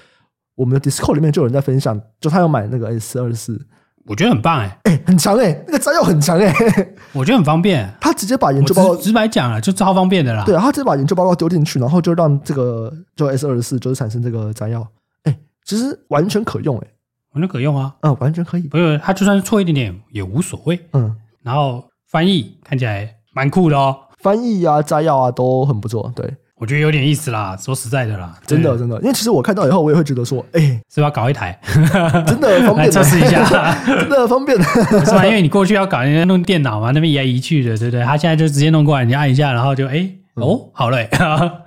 [0.55, 3.61] 我们的 Discord 里面就有人在分享，就他要买那个 S 二四，
[4.07, 6.51] 我觉得很棒哎，哎，很强哎，那个摘要很强哎，
[7.13, 7.87] 我觉得很方便。
[8.01, 10.45] 他直接把研究报告直白讲了，就超方便的啦。
[10.47, 14.87] 对啊，他直接把研究报告丢进去，然后就让这个就 S 二十四就是产生这个摘要，
[15.25, 16.87] 哎，其实完全可用哎。
[17.35, 17.95] 完全可用啊！
[18.01, 18.63] 嗯，完全可以。
[18.63, 20.81] 不是，它就算是错一点点也无所谓。
[20.93, 26.13] 嗯，然后翻译看起来蛮酷的哦，翻译啊、摘要啊都很不错。
[26.15, 26.25] 对，
[26.57, 27.57] 我觉得有点意思啦。
[27.57, 31.59] 说实在的啦，真的真的，因为其实我看到以后，我也会觉得说，哎，是不是要搞一台？
[32.27, 35.27] 真的方便，测试一下， 真的方便，是吧？
[35.27, 38.05] 因为你过去要搞人家弄电脑嘛，那边移来移去的，对不对？
[38.05, 41.09] 他现在就直接弄过来，你按一下，然后就哎哦，好嘞。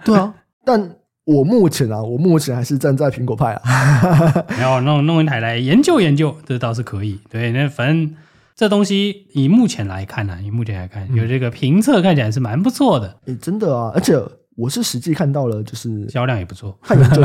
[0.06, 0.34] 对啊，
[0.66, 0.97] 但。
[1.28, 4.46] 我目前啊，我目前还是站在苹果派啊。
[4.58, 7.20] 然后弄弄一台来研究研究，这倒是可以。
[7.30, 8.16] 对，那反正
[8.56, 13.18] 这东西以目前来看呢、啊，以目前来看，有这个评测看起来是蛮不错的。
[13.26, 14.18] 诶，真的啊，而且
[14.56, 17.22] 我是实际看到了，就是销量也不错，看研究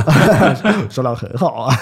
[0.90, 1.76] 销量很好啊。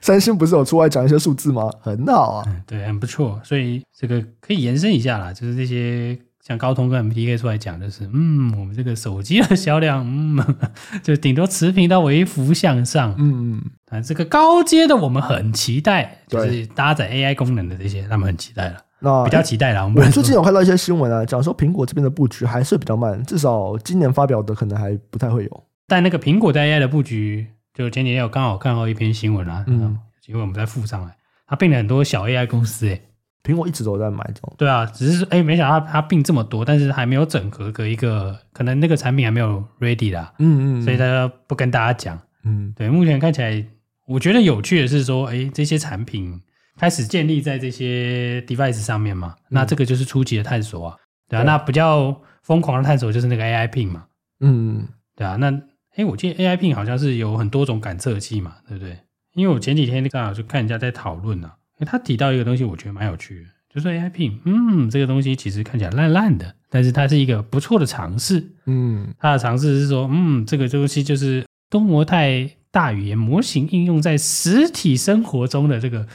[0.00, 1.70] 三星不是有出来讲一些数字吗？
[1.82, 3.38] 很好啊，对，很不错。
[3.44, 6.18] 所以这个可以延伸一下啦，就是这些。
[6.48, 10.42] 像高通跟 MTK 出来讲，就是嗯，我们这个手机的销量，嗯，
[11.04, 13.14] 就顶多持平到微幅向上。
[13.18, 18.82] 嗯嗯，但这个高阶的我们很期待，就是搭载 AI 功能的这些，他们很期待了。
[19.00, 19.84] 那比较期待了。
[19.84, 25.64] 我们最近有看到一些新闻啊，讲说苹果这边的布局还是比较慢，至少今年发表的可能还不太会有。
[25.86, 31.14] 但那个苹果在 AI 的布局，就前几天有刚好看到一篇新闻啊，嗯，因为我们再附上来，
[31.46, 33.02] 它并了很多小 AI 公司，诶。
[33.48, 43.64] 苹果一直都在买这种，对啊，只是哎、欸，没想到它并这么多，但是还没有整合个一个，可能那个产品还没有 ready 啦，嗯，嗯嗯，所以他不跟大家讲，嗯，对，目前看起来，
[44.06, 46.38] 我觉得有趣的是说，哎、欸，这些产品
[46.76, 50.96] 开始建立在这些 device 上面嘛，嗯、那这个就是初级的探索啊，
[51.28, 51.46] 对啊，对。
[51.46, 54.04] 那比较疯狂的探索就是那个 AI Pin 嘛，
[54.40, 58.98] 嗯，对啊，那哎、欸，我记得 AI Pin 好像是有很多种感测器嘛，对不对？
[59.34, 61.54] 因为我前几天刚好就看人家在讨论啊。
[61.86, 76.06] 他提到一个东西，我觉得蛮有趣的，就说 AI Pin，嗯，这个东西其实看起来烂烂的，但是它是一个不错的尝试，嗯，它的尝试是说，嗯，这个东西就是多模态大语言模型应用在实体生活中的这个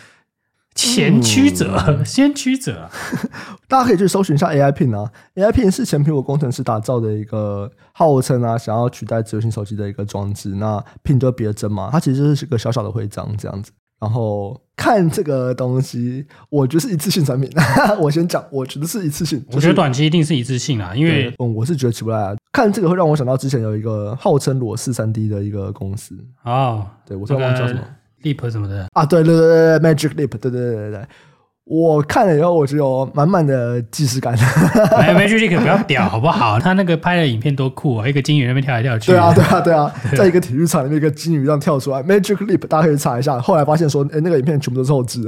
[0.76, 2.89] 前驱者、嗯、先驱者，
[3.69, 13.71] 大家可以去搜寻一下 AI Pin 啊，AI Pin 是前苹果工程师打造的一个号称啊想要取代智能型手机的一个装置，那 Pin 就别针嘛，它其实就是一个小小的徽章这样子。
[14.03, 17.49] 然后看这个东西，我觉得是一次性产品。
[18.01, 19.41] 我先讲，我觉得是一次性。
[19.53, 22.35] 我觉得短期一定是一次性啊，因为嗯，我是觉得起不来啊。
[22.51, 27.79] 看这个会让我想到之前有一个号称裸视三 D 的一个公司哦，对，我突然忘记叫什么
[28.23, 31.07] ，Leap 什么的啊，对对对对，Magic Leap，对对对对对。
[31.65, 34.38] 我看了以后，我只有满满的既视感。
[34.99, 36.60] 没没，这个比较屌，好不好？
[36.60, 38.08] 他那个拍的影片多酷啊！
[38.08, 39.12] 一个金鱼在那边跳来跳去。
[39.12, 43.39] 对啊，对啊，对啊，在一个体育场里面，一个金鱼这样跳出来，Magic Leap，大家可以查一下。
[43.39, 45.21] 后来发现说，哎，那个影片全部都是后置，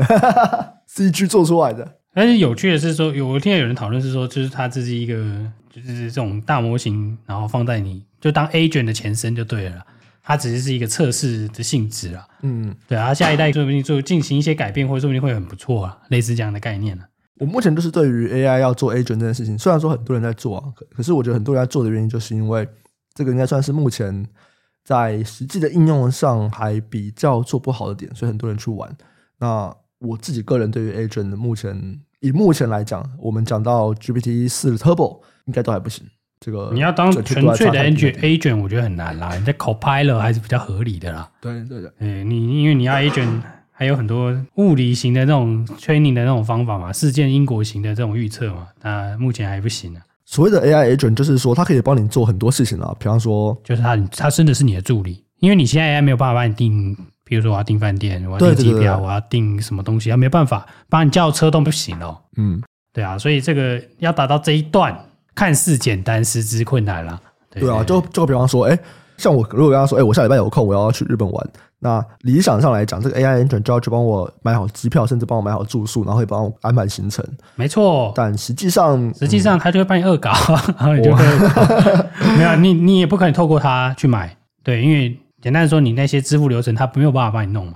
[0.94, 1.88] CG 做出来的。
[2.14, 5.14] 但是有趣的是说，有我听到有人讨论是说，就是它这是一个，
[5.74, 9.78] 就是这种大模型，然后放在你就当 Agent 的前身就对了。
[10.26, 17.10] 它只是是一个测试的性质啊，嗯，对啊，下一代说不定就进行一些改变，或者说不定会很不错啊，类似这样的概念呢、啊。
[17.40, 22.68] 我目前就是对于 AI 要做 agent 这件事情，虽然说很多人在做啊，可可是我觉得很多人在做的原因，就是因为
[23.14, 24.26] 这个应该算是目前
[24.84, 28.90] 在实际的应用上还比较做不好的点，所以很多人去玩。
[29.38, 36.08] 那我自己个人对于 agent 目前以目前来讲，我们讲到 GPT 四 Turbo 应该都还不行。
[36.40, 37.24] 这个你要当纯
[37.56, 39.36] 粹的 agent agent，我觉得很难啦。
[39.36, 41.30] 你在 Copilot 还是比较合理的啦。
[41.42, 50.02] 对对的，哎，你因为你要 agent，还有很多物理型的那种 training 的那种方法嘛，事件因果型的这种预测嘛，那目前还不行啊。
[50.26, 62.18] 所谓的 AI agent，就是说它可以帮你做很多事情啊，比方说，就是它它真的是你的助理，因为你现在 AI 没有办法帮你订，比如说我要订饭店，我要订机票，我要订什么东西，它没办法帮你叫车都不行哦。
[62.38, 62.62] 嗯，
[62.94, 64.96] 对啊，所以这个要达到这一段。
[65.36, 67.20] 看似简单，实质困难了。
[67.52, 68.80] 对，对啊，就就比方说，哎、欸，
[69.18, 71.50] 像我如果跟他说，哎、欸，我下礼拜有空，我要去日本玩。
[71.80, 77.24] 那理想上来讲，这个 AI agent 就要去帮我买好机票，甚至帮我买好住宿，然后会帮我安排行程。
[77.56, 80.32] 没错，但实际上，实际上他就会帮你恶搞，
[80.68, 81.24] 嗯、 然后你就会
[82.38, 84.36] 没有你，你也不可能透过他去买。
[84.64, 87.74] 对，因为简单的说，你那些支付流程他没有办法帮你弄嘛。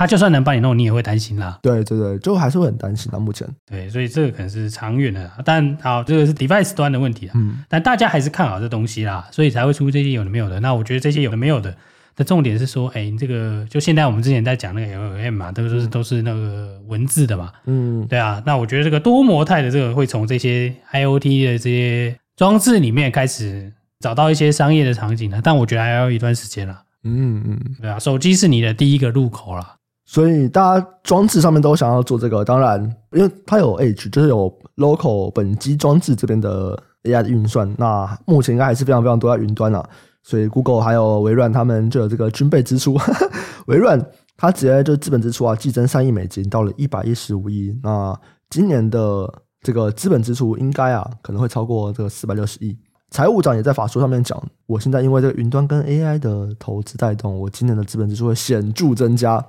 [0.00, 1.58] 他就算能帮你弄，你也会担心啦。
[1.60, 3.18] 对对对，就还是会很担心到。
[3.18, 5.30] 目前，对，所以这个可能是长远的。
[5.44, 7.32] 但好，这个是 device 端的问题啊。
[7.34, 10.58] 嗯，但大家还是看好这东西啦，所以才会出这些有的没有的。
[10.60, 11.76] 那我觉得这些有的没有的
[12.16, 17.52] 的重点是说，哎，这个就现在我们之前在讲那个 LLM 嘛，都是都是那个文字的嘛。
[17.66, 18.42] 嗯，对啊。
[18.46, 26.82] 那我觉得这个多模态的这个会从这些 IoT 的这些装置里面开始找到一些商业的场景的，但我觉得还要一段时间啦。
[27.04, 29.76] 嗯嗯，对啊，手机是你的第一个入口啦。
[30.10, 37.72] 所以大家装置上面都想要做这个，当然，因为它有 H，就是有 local 本机装置这边的 AI 的运算。
[37.78, 39.88] 那目前应该还是非常非常多在云端啊。
[40.24, 42.98] 所以 Google 还有微软他们就有这个军备支出。
[43.68, 44.04] 微软
[44.36, 47.72] 它直接就资本支出啊，季增三亿美金，到了一百一十五亿。
[47.80, 48.18] 那
[48.48, 52.76] 今年的这个资本支出应该啊可能会超过这个四百六十亿。
[53.12, 59.46] 财务长也在法说上面讲，我现在因为这个云端跟 AI 的投资带动，我今年的资本支出会显著增加。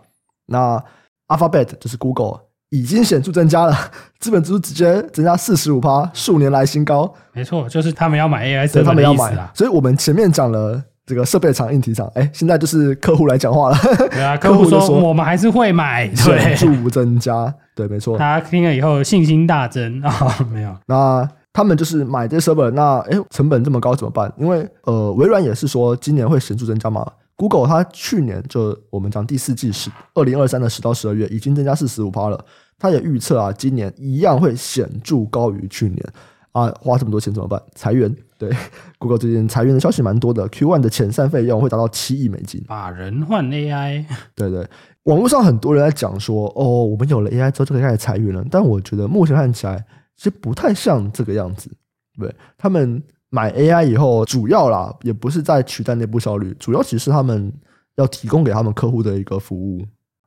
[0.47, 0.81] 那
[1.27, 3.75] Alphabet 就是 Google 已经显著增加了，
[4.19, 7.13] 资本支出直接增加四十五趴，数年来新高。
[7.33, 9.51] 没错，就是他们要买 AI 设备的意思啦。
[9.53, 13.77] 所以我们前面讲了这个设备厂、硬体厂，哎，现在就是客户来讲话了。
[14.09, 17.53] 对啊， 客户说我们还是会买，显著增加。
[17.75, 18.17] 对，没错。
[18.17, 20.45] 大家听了以后信心大增啊、 哦？
[20.51, 20.75] 没有。
[20.87, 24.31] 那他们就是买这些设备，那哎，成本这么高怎么办？
[24.37, 27.05] 因为呃，微软也是说今年会显著增加嘛。
[27.41, 32.45] Google 它去年就我们讲第四季是二零二三的十到十二月已经增加四十五趴了，
[32.77, 36.05] 它也预测啊今年一样会显著高于去年。
[36.51, 37.59] 啊，花这么多钱怎么办？
[37.73, 38.15] 裁员。
[38.37, 38.51] 对
[38.99, 42.63] ，Google 最近裁员的消息蛮多的，Q1 的遣散费用会达到七亿美金。
[42.67, 44.05] 把人换 AI。
[44.35, 44.67] 对对，
[45.03, 48.45] 网络上很多人在讲说，哦，我们有了 AI 之后就可以开始裁员了。
[48.51, 49.83] 但我觉得目前看起来
[50.15, 51.71] 其实不太像这个样子。
[52.19, 53.01] 对，他们
[53.31, 57.51] 买 AI 以后，主要啦也不是在取代内部效率，主要其实是他们
[57.95, 59.83] 要提供给他们客户的一个服务。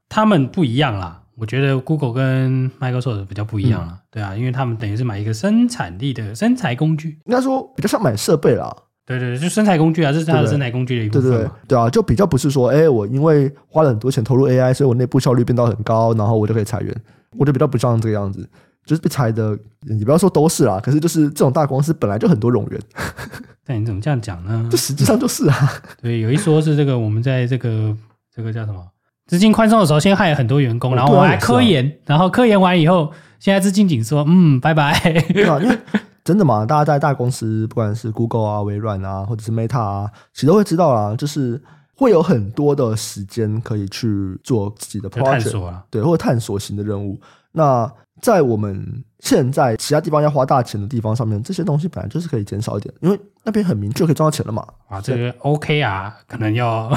[0.08, 1.20] 他们不一样啦。
[1.36, 8.74] 我觉得 Google 跟 Microsoft 比较不一样了，嗯，对啊，因为他们等于是买一个生产力的生财工具，应该说比较像买设备啦。
[9.04, 11.22] 对对对，就生产工具啊，这是它的生产工具的一部分。
[11.22, 16.94] 对对对，对啊，就比较不是说，哎，我因为花了很多钱投入 AI，所以我内部效率变到很高，然后我就可以裁员。
[17.36, 18.48] 我就比较不像这个样子，
[18.84, 22.80] 就是被裁的，你不要说都是啦，可是就是这种大公司本来就很多冗员。
[23.66, 24.66] 但你怎么这样讲呢？
[24.70, 25.72] 这实际上就是啊。
[26.02, 27.96] 对，有一说是这个，我们在这个
[28.34, 28.84] 这个叫什么？
[29.26, 34.92] 资金宽松的时候，先害了很多员工，然后我还科研，然后科研完以后，现在资金紧缩，嗯，拜拜。
[35.32, 35.78] 对啊，因为
[36.22, 41.58] 真的嘛，大家在大公司，不管是 Google 啊、微软啊，或者是 Meta 啊，其实都会知道啊，就是
[41.96, 47.18] 会有很多的时间可以去做自己的 project，探索啊，对，或者探索型的任务。
[47.52, 47.90] 那
[48.24, 54.66] 在我们现在其他地方要花大钱的地方上面，这些东西本来就是可以减少一点，因为那边很明确可以赚到钱了嘛。
[54.88, 56.88] 啊，这个 OK 啊，可能要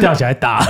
[0.00, 0.64] 吊起来打，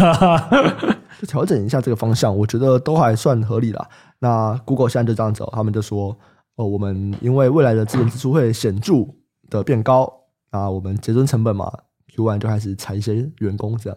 [1.21, 3.88] 就调整一下这个方向，我觉得都还算合理啦。
[4.19, 6.19] 那 Google 现在就这样子，他们就说，
[6.57, 9.07] 哦，我们因为未来的资本支出会显著
[9.49, 10.12] 的变高，
[10.51, 11.73] 啊，我们节省成本嘛
[12.16, 13.97] ，Q1 就开始裁一些员工这样。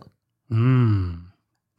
[0.52, 1.24] 嗯。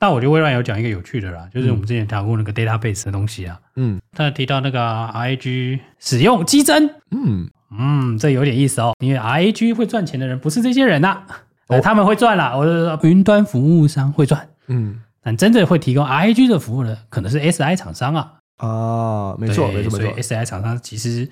[0.04, 7.48] 那我觉得微软有讲一个有趣的啦，就是我们之前谈过那个 database 的东西啊，嗯，他提到那个 RAG 使用激增，嗯。
[7.76, 11.26] 嗯，这有点意思哦，因为 RAG 会赚钱的人不是这些人呐、啊。
[11.68, 21.26] 哦，他们会赚啦，我是说云端服务商会赚，嗯，但真正会提供 RAG 的服务的可能是 SI 厂商啊，啊，没错没错没错，SI 厂商其实。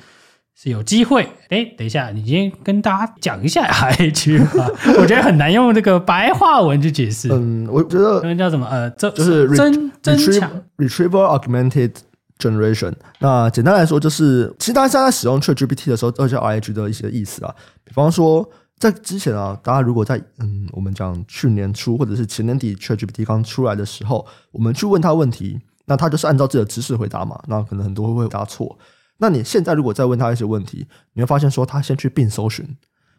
[0.55, 4.71] 是有机会，哎，等一下，你今天跟大家讲一下 IH 吧。
[4.99, 7.29] 我觉得很难用这个白话文去解释。
[7.33, 8.67] 嗯，我觉得那叫什么？
[8.67, 11.93] 呃，这就是增增强 retrieval augmented
[12.39, 12.93] generation。
[13.19, 17.53] 那简单来说，就是其实大家现在使用 ChatGPT 的时候，都叫 RAG 的一些意思啊。
[17.83, 27.41] 比方说，在之前啊，大家如果在嗯，我们讲去年初或者是前年底 ChatGPT 刚出来的时候，我们去问他问题，那他就是按照自己的知识回答嘛。
[27.49, 28.79] 那可能很多会回答错。
[29.23, 32.67] 那你现在如果再问他一些问题，你会发现说他先去 Bing 搜寻，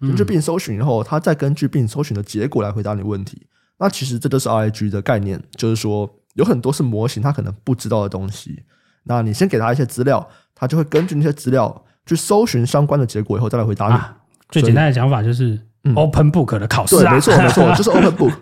[0.02, 3.48] 根据 Bing 搜寻以后，他再根据 Bing 搜寻的结果来回答你问题。
[3.80, 8.64] 那其实这就是 RAG 的概念，就是说有很多是模型，他可能不知道的东西。
[9.06, 13.94] 那你先给他一些资料，他就会根据那些资料去搜寻相关的结果以后再来回答你。
[13.94, 14.18] 啊、
[14.50, 15.58] 最简单的讲法就是
[15.96, 18.34] Open Book 的考试啊，对，没错没错，就是 Open Book。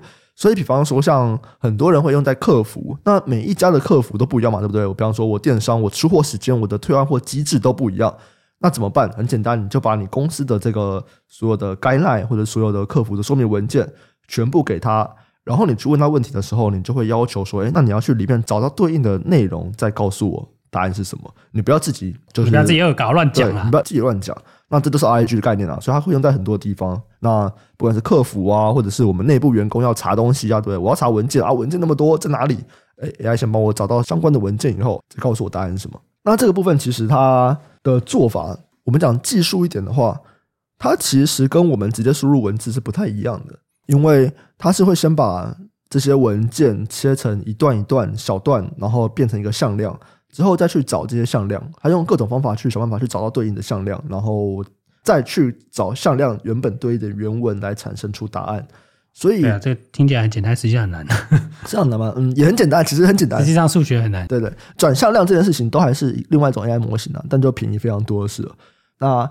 [0.42, 4.84] 所以，比方说，像很多人会用在客服，那每一家的客服都不一样嘛，对不对？
[4.88, 8.12] 我比方说，我电商，我出货时间，我的退换货机制都不一样，
[8.58, 9.08] 那怎么办？
[9.12, 13.88] 很简单，你就把你公司的这个所有的 guideline 或者所有的客服的说明文件
[14.28, 15.08] 全部给他，
[15.44, 21.32] 然后你去问他问题的时候，你就会要求说，诶，那你要去里面找到对应的内容，再告诉我答案是什么。
[21.52, 24.36] 你不要自己就是不要自己恶搞乱讲啊，你不要自己乱讲。
[24.70, 27.00] 那这都是 RAG 的概念啊，所以它会用在很多地方。
[27.20, 32.58] 那不管是客服啊，或者是我们内部员工要查东西啊，对，我要查文件啊，文件那么多在哪里？
[33.02, 36.00] 哎，AI 先帮我找到相关的文件以后，再告诉我答案是什么。
[36.24, 40.18] 那这个部分其实它的做法，我们讲技术一点的话，
[40.78, 45.54] 它其实跟我们直接输入文字是不太一样的，因为它是会先把
[45.90, 50.00] 这些文件切成一段一段小段，然后变成一个向量。
[50.32, 54.64] 之后再去找这些向量，他用各种方法去想办法去找到对应的向量，然后
[55.04, 58.66] 再去找向量原本对应的原文来产生出答案。
[59.14, 61.06] 所以，对啊，这个听起来很简单，实际上很难。
[61.66, 62.14] 这样的吗？
[62.16, 63.42] 嗯，也很简单，其实很简单。
[63.42, 64.26] 实际上数学很难。
[64.28, 68.56] 对对，转向量这件事情都还是另外一种 AI 模型啊，但就便宜非常多的是了。
[69.00, 69.30] 那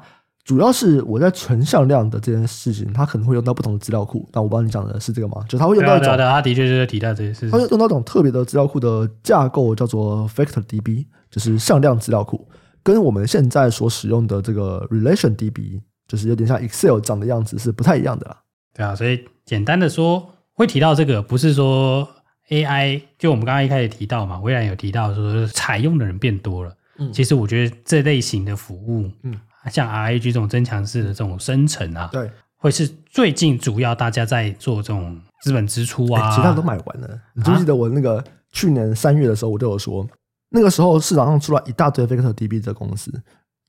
[0.51, 4.29] 主要是我在存向量的这件事情，它可能会用到不同的资料库。
[4.33, 5.45] 那我帮你讲的是这个吗？
[5.49, 7.51] 就它会用到一种，它的确是提到这些事情。
[7.53, 12.49] 它会用到一种特别的资料库的架构，叫做 Factor DB，就是向量资料库，
[12.83, 18.37] 跟我们现在所使用的这个 RelationDB，就是有点像 Excel 长的样子，是不太一样的啦。
[18.75, 22.09] 对啊，所以简单的说，会提到这个，不是说
[22.49, 26.75] AI，就我们刚刚一开始提到嘛，微软有提到说采用的人变多了。
[26.99, 29.39] 嗯，其实我觉得这类型的服务，嗯。
[29.69, 37.21] 像 RAG 这种增强式的这种生成啊，对，会是最近主要大家在做这种资本支出啊，其他都买完了。
[37.35, 40.07] 你记不记得我那个去年三月的时候，我就有说，
[40.51, 43.13] 那个时候市场上出来一大堆 VectorDB 的公司，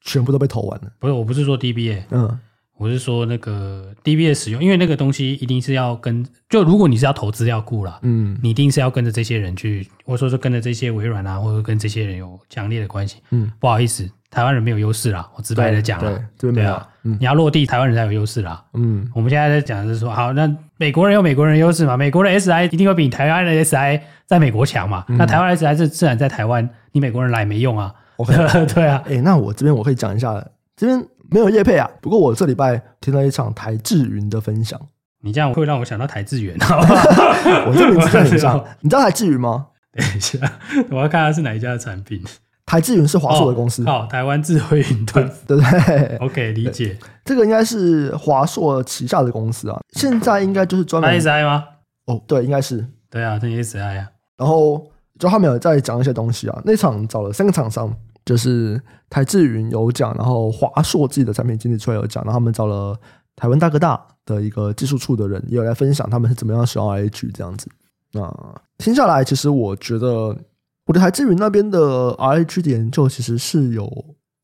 [0.02, 0.92] 全部都被投完了。
[1.00, 2.40] 不是，我不是说 DB，欸，嗯，
[2.78, 13.18] 我是说那个 DB 的使用，因为那个东西一定是要跟，就如果你是要投资料库啦，嗯，你一定是要跟着这些人去，或者说是跟着这些微软啊，或者跟这些人有强烈的关系。
[13.30, 14.10] 嗯，不好意思。
[14.32, 15.30] 台湾人没有优势啦。
[15.36, 18.64] 我直白的讲了，对，对啊，嗯，你要落地，台湾人才有优势啦。
[18.74, 21.96] 嗯，我们现在在讲的是说，好，那美国人有美国人优势嘛？
[21.96, 25.06] 美国的 SI 一定会比台湾的 SI 在美国强嘛？
[25.10, 27.94] 嗯、那台湾的 SI 是自然在台湾，你美国人来没用啊。
[28.74, 29.04] 对啊。
[29.06, 30.34] 哎、欸，那我这边我可以讲一下，
[30.76, 31.90] 这边没有叶配啊。
[32.02, 34.80] 不过我这礼拜听到一场台智云的分享，
[35.22, 36.56] 你这样会让我想到台智远，
[37.68, 38.64] 我这名字很像。
[38.80, 39.68] 你知道台智云吗？
[39.94, 40.38] 等一下，
[40.90, 42.24] 我要看他是哪一家的产品。
[42.66, 46.98] 台智云是华硕的公司，好、哦，台湾智慧云端， 对不对？OK，理解。
[47.26, 51.66] 这个应该是华硕旗下的公司啊，现在应该就是专门 SI 吗？
[52.06, 52.86] 哦，对，应该是。
[53.10, 54.08] 对啊，这是 SI 啊。
[54.38, 54.88] 然后
[55.20, 56.62] 就他们有在讲一些东西啊。
[56.64, 57.94] 那场找了三个厂商，
[58.26, 62.98] 就是台智云有讲，然后华硕自己的产品经理出来有讲，然后他们找了
[63.36, 67.68] 台湾大哥大的一个技术处的人，也有来分享他们是怎么样使用 IG 这样子。
[68.14, 68.32] 那
[68.78, 70.36] 听下来，其实我觉得。
[70.86, 71.80] 我的台志云那边的
[72.18, 73.88] RH 的研究其实是有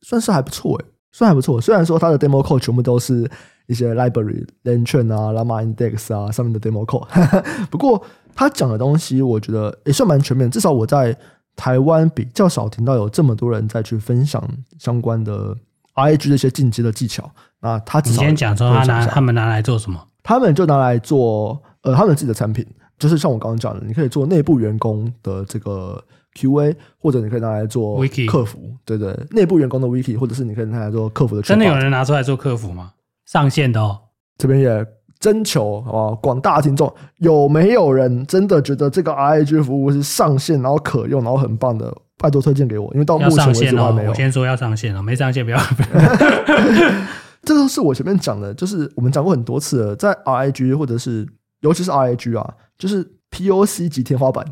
[0.02, 1.60] 算是还不错诶，算还不错。
[1.60, 3.30] 虽然说它的 demo code 全部都是
[3.66, 7.08] 一些 library、LangChain 啊、Llama Index 啊上面的 demo code，
[7.70, 8.02] 不过
[8.36, 10.50] 他讲的东西我觉得也算蛮全面。
[10.50, 11.18] 至少我在
[11.56, 14.42] 台湾比较少听到有这么多人在去分享
[14.78, 15.58] 相关的
[15.96, 17.30] RH 的一些进阶的技巧。
[17.62, 20.00] 那他你先讲说他拿他们拿来做什么？
[20.22, 22.64] 他们就拿来做呃他们自己的产品，
[23.00, 26.02] 就是像我刚刚讲的，你可以做内部员工的这个。
[26.38, 31.42] QA 或者你可以拿来做客服，Wiki 对对，内部员工的 Wiki，或者是你可以拿来做客服的。
[31.42, 32.92] 真的有人拿出来做客服吗？
[33.26, 33.98] 上线的哦，
[34.38, 34.86] 这边也
[35.20, 44.12] 征求啊，广大听众有没有人真的觉得这个 RH 服务是上线，然后可用，然后很棒的，拜托推荐给我，因为到目前为止还没有。
[44.12, 45.60] 我先说要上线了，没上线不要。
[47.44, 51.28] 这都是我前面讲的，就是我们讲过很多次了，在 RH 或者是
[51.62, 54.46] 尤其是 RH 啊，就是 POC 级天花板。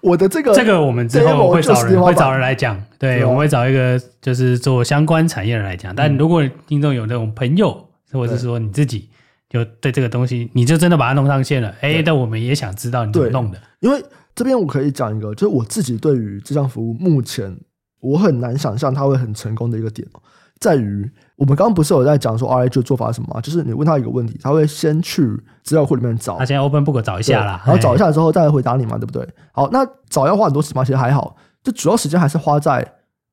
[0.00, 5.94] 我的这个这个我们之后会找人会找人来讲，对，我们会找一个就是做相关产业的人来讲。
[5.94, 9.08] 但如果听众有那种朋友，或者是说你自己
[9.48, 13.58] 就对这个东西，你就真的把它弄上线了，哎，但我们也想知道你怎么弄的。
[13.80, 14.02] 因为
[14.34, 17.56] 这边我可以讲一个，就是我自己对于这项服务，目前
[18.00, 20.06] 我很难想象它会很成功的一个点
[20.60, 23.40] 在于，我们刚刚不是有在讲说的做法是什么吗？
[23.40, 25.22] 就是你问他一个问题，他会先去
[25.62, 26.36] 资料库里面找。
[26.36, 29.26] 他先 Open Book 找一下啦，然后找一下之后再来回答你嘛，对不对？
[29.52, 30.84] 好，那找要花很多时间？
[30.84, 32.84] 其实还好，就主要时间还是花在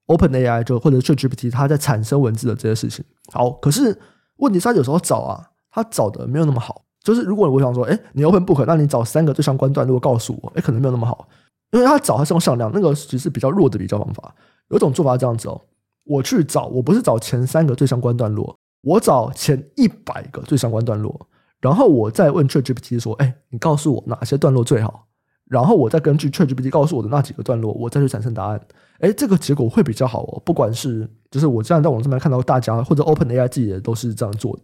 [0.05, 3.03] Open AI 就或者 ChatGPT 它在产生文字的这些事情。
[3.33, 3.99] 好，可是
[4.37, 5.41] 问题是，他有时候找啊，
[5.71, 6.83] 他找的没有那么好。
[7.03, 11.27] 就是如果我想说，哎，你 Open Book，那你找三个最相关段落告诉我，哎，可能没有那么好，
[11.71, 14.31] 因为他找还是用向量，那个其实是比较弱的比较方法。
[14.69, 15.59] 有一种做法是这样子哦。
[16.05, 21.27] 我去找，我不是找前三个最相关段落，我找前一百个最相关段落，
[21.59, 25.07] 然后我再问 ChatGPT 说：“哎，你告诉我哪些段落最好？”
[25.49, 28.59] 然后我再根据 ChatGPT 告诉我的那几个段落，我再去产生答案。
[28.99, 30.41] 哎，这个结果会比较好哦。
[30.45, 34.63] 不管是就是我这样在网上面看到大家或者 OpenAI 自己也都是这样做的，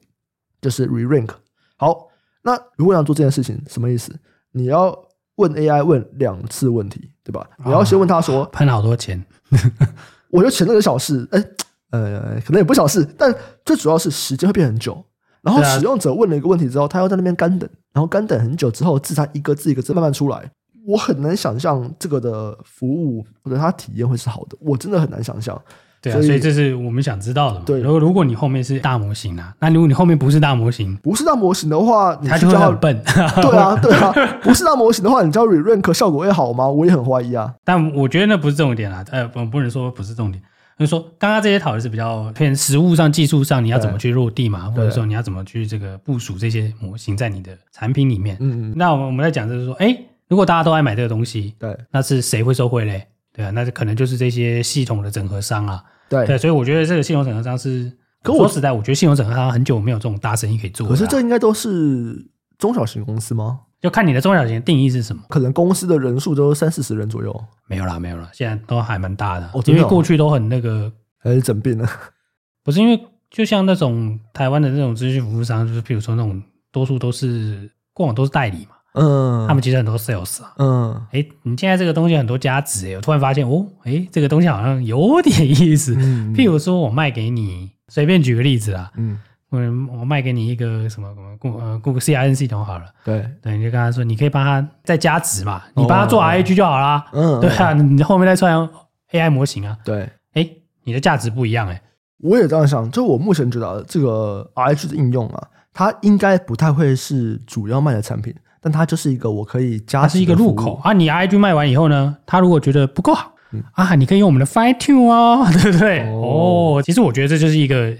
[0.61, 1.29] 就是 re-rank。
[1.77, 2.07] 好，
[2.43, 4.15] 那如果要做这件事情，什么意思？
[4.51, 4.97] 你要
[5.35, 7.47] 问 AI 问两次问题，对吧？
[7.63, 9.23] 你要先问他说：“喷好多钱。
[10.31, 11.43] ”我就前那个小事，哎，
[11.91, 13.33] 呃，可能也不小事，但
[13.65, 15.03] 最主要是时间会变很久。
[15.41, 20.51] 然后使用者问了一个问题之后，他要在那边干等，然后干等很久之后，字才一个字一个字慢慢出来。
[20.85, 25.59] 我很难想象这个的服务或者他体验会是好的，我真的很难想象。
[26.01, 27.63] 对啊，所以这是我们想知道的嘛。
[27.65, 33.01] 对，如果如果你后面是大模型啊，那如果你后面不是大模型，不是大模型的话，它就会很笨。
[33.05, 36.67] 对啊，对啊，不是大模型的话，你知道 re-rank 效果会好吗？
[36.67, 37.53] 我也很怀疑啊。
[37.63, 40.41] 但我觉得那不是重点啊，呃，不不能说不是重点。
[40.79, 48.35] 就是说，刚刚这些讨论是比较偏实务上、技术上，你要怎么去落地嘛，或者说你要怎么去这个部署这些模型在你的产品里面。
[48.39, 48.73] 嗯嗯。
[48.75, 49.95] 那我们我们在讲就是说，哎，
[50.27, 53.05] 如果大家都爱买这个东西，对，那是谁会受惠嘞？
[53.33, 55.83] 对啊，那可能就是这些系统的整合商啊。
[56.09, 60.87] 对对，所以我觉得这个系统整合商是，可我说实在，我觉得系统整合商很久没有这种大生意可以做。
[60.87, 63.61] 可是这应该都是中小型公司吗？
[63.81, 67.45] 就看你的中小型定义是什么，可能公司的人数都三四十人左右。
[67.67, 71.89] 没有啦，没有啦，现在都还蛮大的，哦、因为过去都很那个，还是整病了。
[72.63, 73.01] 不是因为
[73.31, 85.95] 就像那种台湾的那种资讯服务商，就是比如说那种多数都是过往都是代理嘛，嗯，他们其实很多 sales 啊，嗯，哎，你现在这个东西很多加值，哎，我突然发现哦，哎，这个东西好像有点意思。
[85.97, 89.19] 嗯、譬如说我卖给你，随便举个例子啊，嗯。
[89.51, 89.59] 我
[89.99, 93.29] 我卖给你一个什么什么 Google 呃 Google C I N 系统好了，对。
[93.41, 97.05] 对，你就跟他说，你可以帮他再加值嘛，你帮他做 RAG 就好啦。
[97.11, 98.69] 嗯，对啊，你后面再串
[99.11, 100.49] AI 模型啊，对，哎，
[100.85, 101.81] 你的价值不一样哎，
[102.19, 110.93] 我也这样想，就我目前知道这个 RAG 的应用啊，它应该不太会是主要卖的产品，但它就是一个我可以加，它是一个入口啊。
[110.93, 116.01] 你 RAG 卖完以后呢，他如果觉得不够好，嗯、啊，你可以用我们的 Fine Tune 哦， 对不对？
[116.01, 117.91] 哦，哦，其实我觉得这就是一个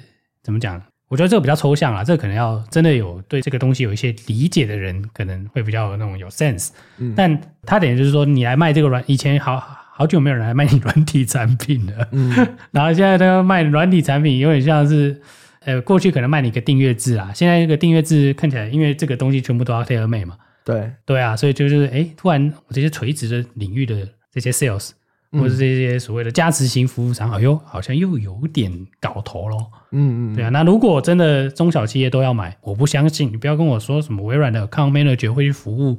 [0.43, 0.81] 怎么讲？
[1.09, 6.69] 我觉得这个比较抽象啊，这个可能要真的有对这个东西有一些理解的人，可能会比较有那种有 sense。
[6.99, 9.61] 嗯，但他等于就是说，你来卖这个软，以前好
[9.93, 12.07] 好久没有人来卖你软体产品了。
[12.11, 12.29] 嗯，
[12.71, 15.21] 然后现在他卖软体产品，有点像是，
[15.65, 20.37] 呃，过去可能卖你一个订阅制啊，现在这个订阅制看起来，因为这个东西全部都要 tailor made 嘛。
[20.63, 24.91] 对，对啊，所以就是，哎，突然我这些垂直的领域的这些 sales。
[25.33, 29.65] 或者这些所谓的加持型服务商，哎呦，好像又有点搞头喽。
[29.91, 30.49] 嗯嗯，对啊。
[30.49, 33.31] 那如果真的中小企业都要买，我不相信。
[33.31, 35.97] 你不要跟我说什么微软的 Account Manager 会去服务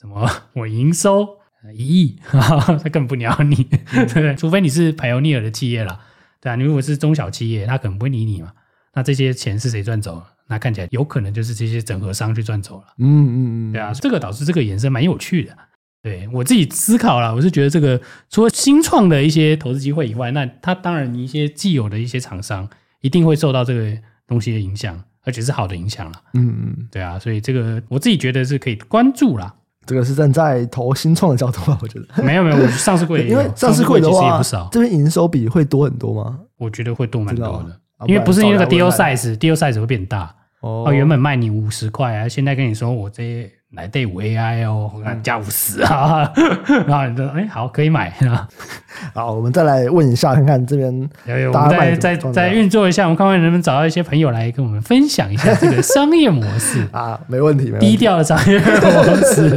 [0.00, 1.28] 什么我营收
[1.74, 4.34] 一亿，他根本不鸟你，对不对？
[4.34, 6.00] 除非你是 Pioneer 的企业啦，
[6.40, 6.56] 对啊。
[6.56, 8.50] 你如果是中小企业，他可能不会理你嘛。
[8.94, 10.29] 那这些钱是谁赚走了？
[10.50, 12.86] 那看起来有可能就是这些整合商去赚走了。
[12.98, 13.92] 嗯嗯嗯，对啊。
[13.94, 15.56] 这个导致这个衍生蛮有趣的。
[16.02, 22.68] 对我自己思考了，我是觉得这个除了新创的一些投资机会以外，那它当然一些既有的一些厂商
[23.00, 23.96] 一定会受到这个
[24.26, 26.20] 东西的影响，而且是好的影响了。
[26.34, 29.54] 嗯嗯，对啊，所以这个我自己觉得是可以关注啦。
[29.86, 31.78] 这个是站在投新创的角度吧？
[31.82, 36.40] 我觉得没有没有，我上市柜，因为上市柜的话也不少，这边营收比会多很多吗？
[36.58, 40.34] 我觉得会多蛮多的，因为不是因为那个 deal size，deal size 会变大。
[40.60, 43.50] 哦，原本卖你五十块啊，现在跟你说我这些。
[43.76, 46.28] 来对五 AI 哦，我看加五十啊，
[46.88, 48.08] 然后你说哎好可以买。
[48.28, 48.48] 啊，
[49.14, 51.08] 好，我们再来问一下，看看这边，
[51.52, 56.84] 我们再再再运作一下，我们看看能不能找到一些朋友来跟我们分享一下这个商业模式。
[56.90, 59.56] 啊，没问题，低调的商业模式。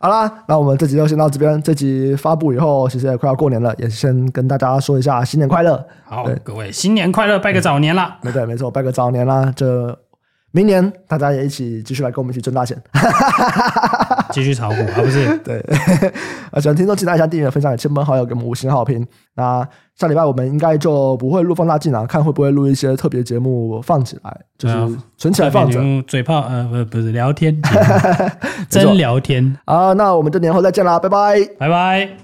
[0.00, 1.60] 好啦，那我们这集就先到这边。
[1.62, 5.84] 这集发布以后，其实也快要过年了，也先跟大家说一下新年快乐。
[6.04, 8.18] 好，各位新年快乐，拜个早年啦！
[8.22, 9.98] 没对，没错，拜个早年啦，这。
[10.50, 12.74] 明年大家也一起继续来跟我们一起赚大钱，
[14.32, 14.94] 继续炒股啊？
[14.96, 15.58] 不是， 对，
[16.50, 19.06] 啊， 喜欢听众记得按下订阅、分享给亲朋好友，给我们五星好评。
[19.34, 24.74] 那下礼拜我们应该就不会录放大镜了，看会不会录一些特别节目放起来，就是
[25.16, 25.80] 存起来放着。
[26.06, 27.60] 嘴炮呃，不不是聊天，
[28.68, 29.92] 真聊天啊。
[29.92, 32.08] 那我们就年后再见啦，拜拜，拜拜。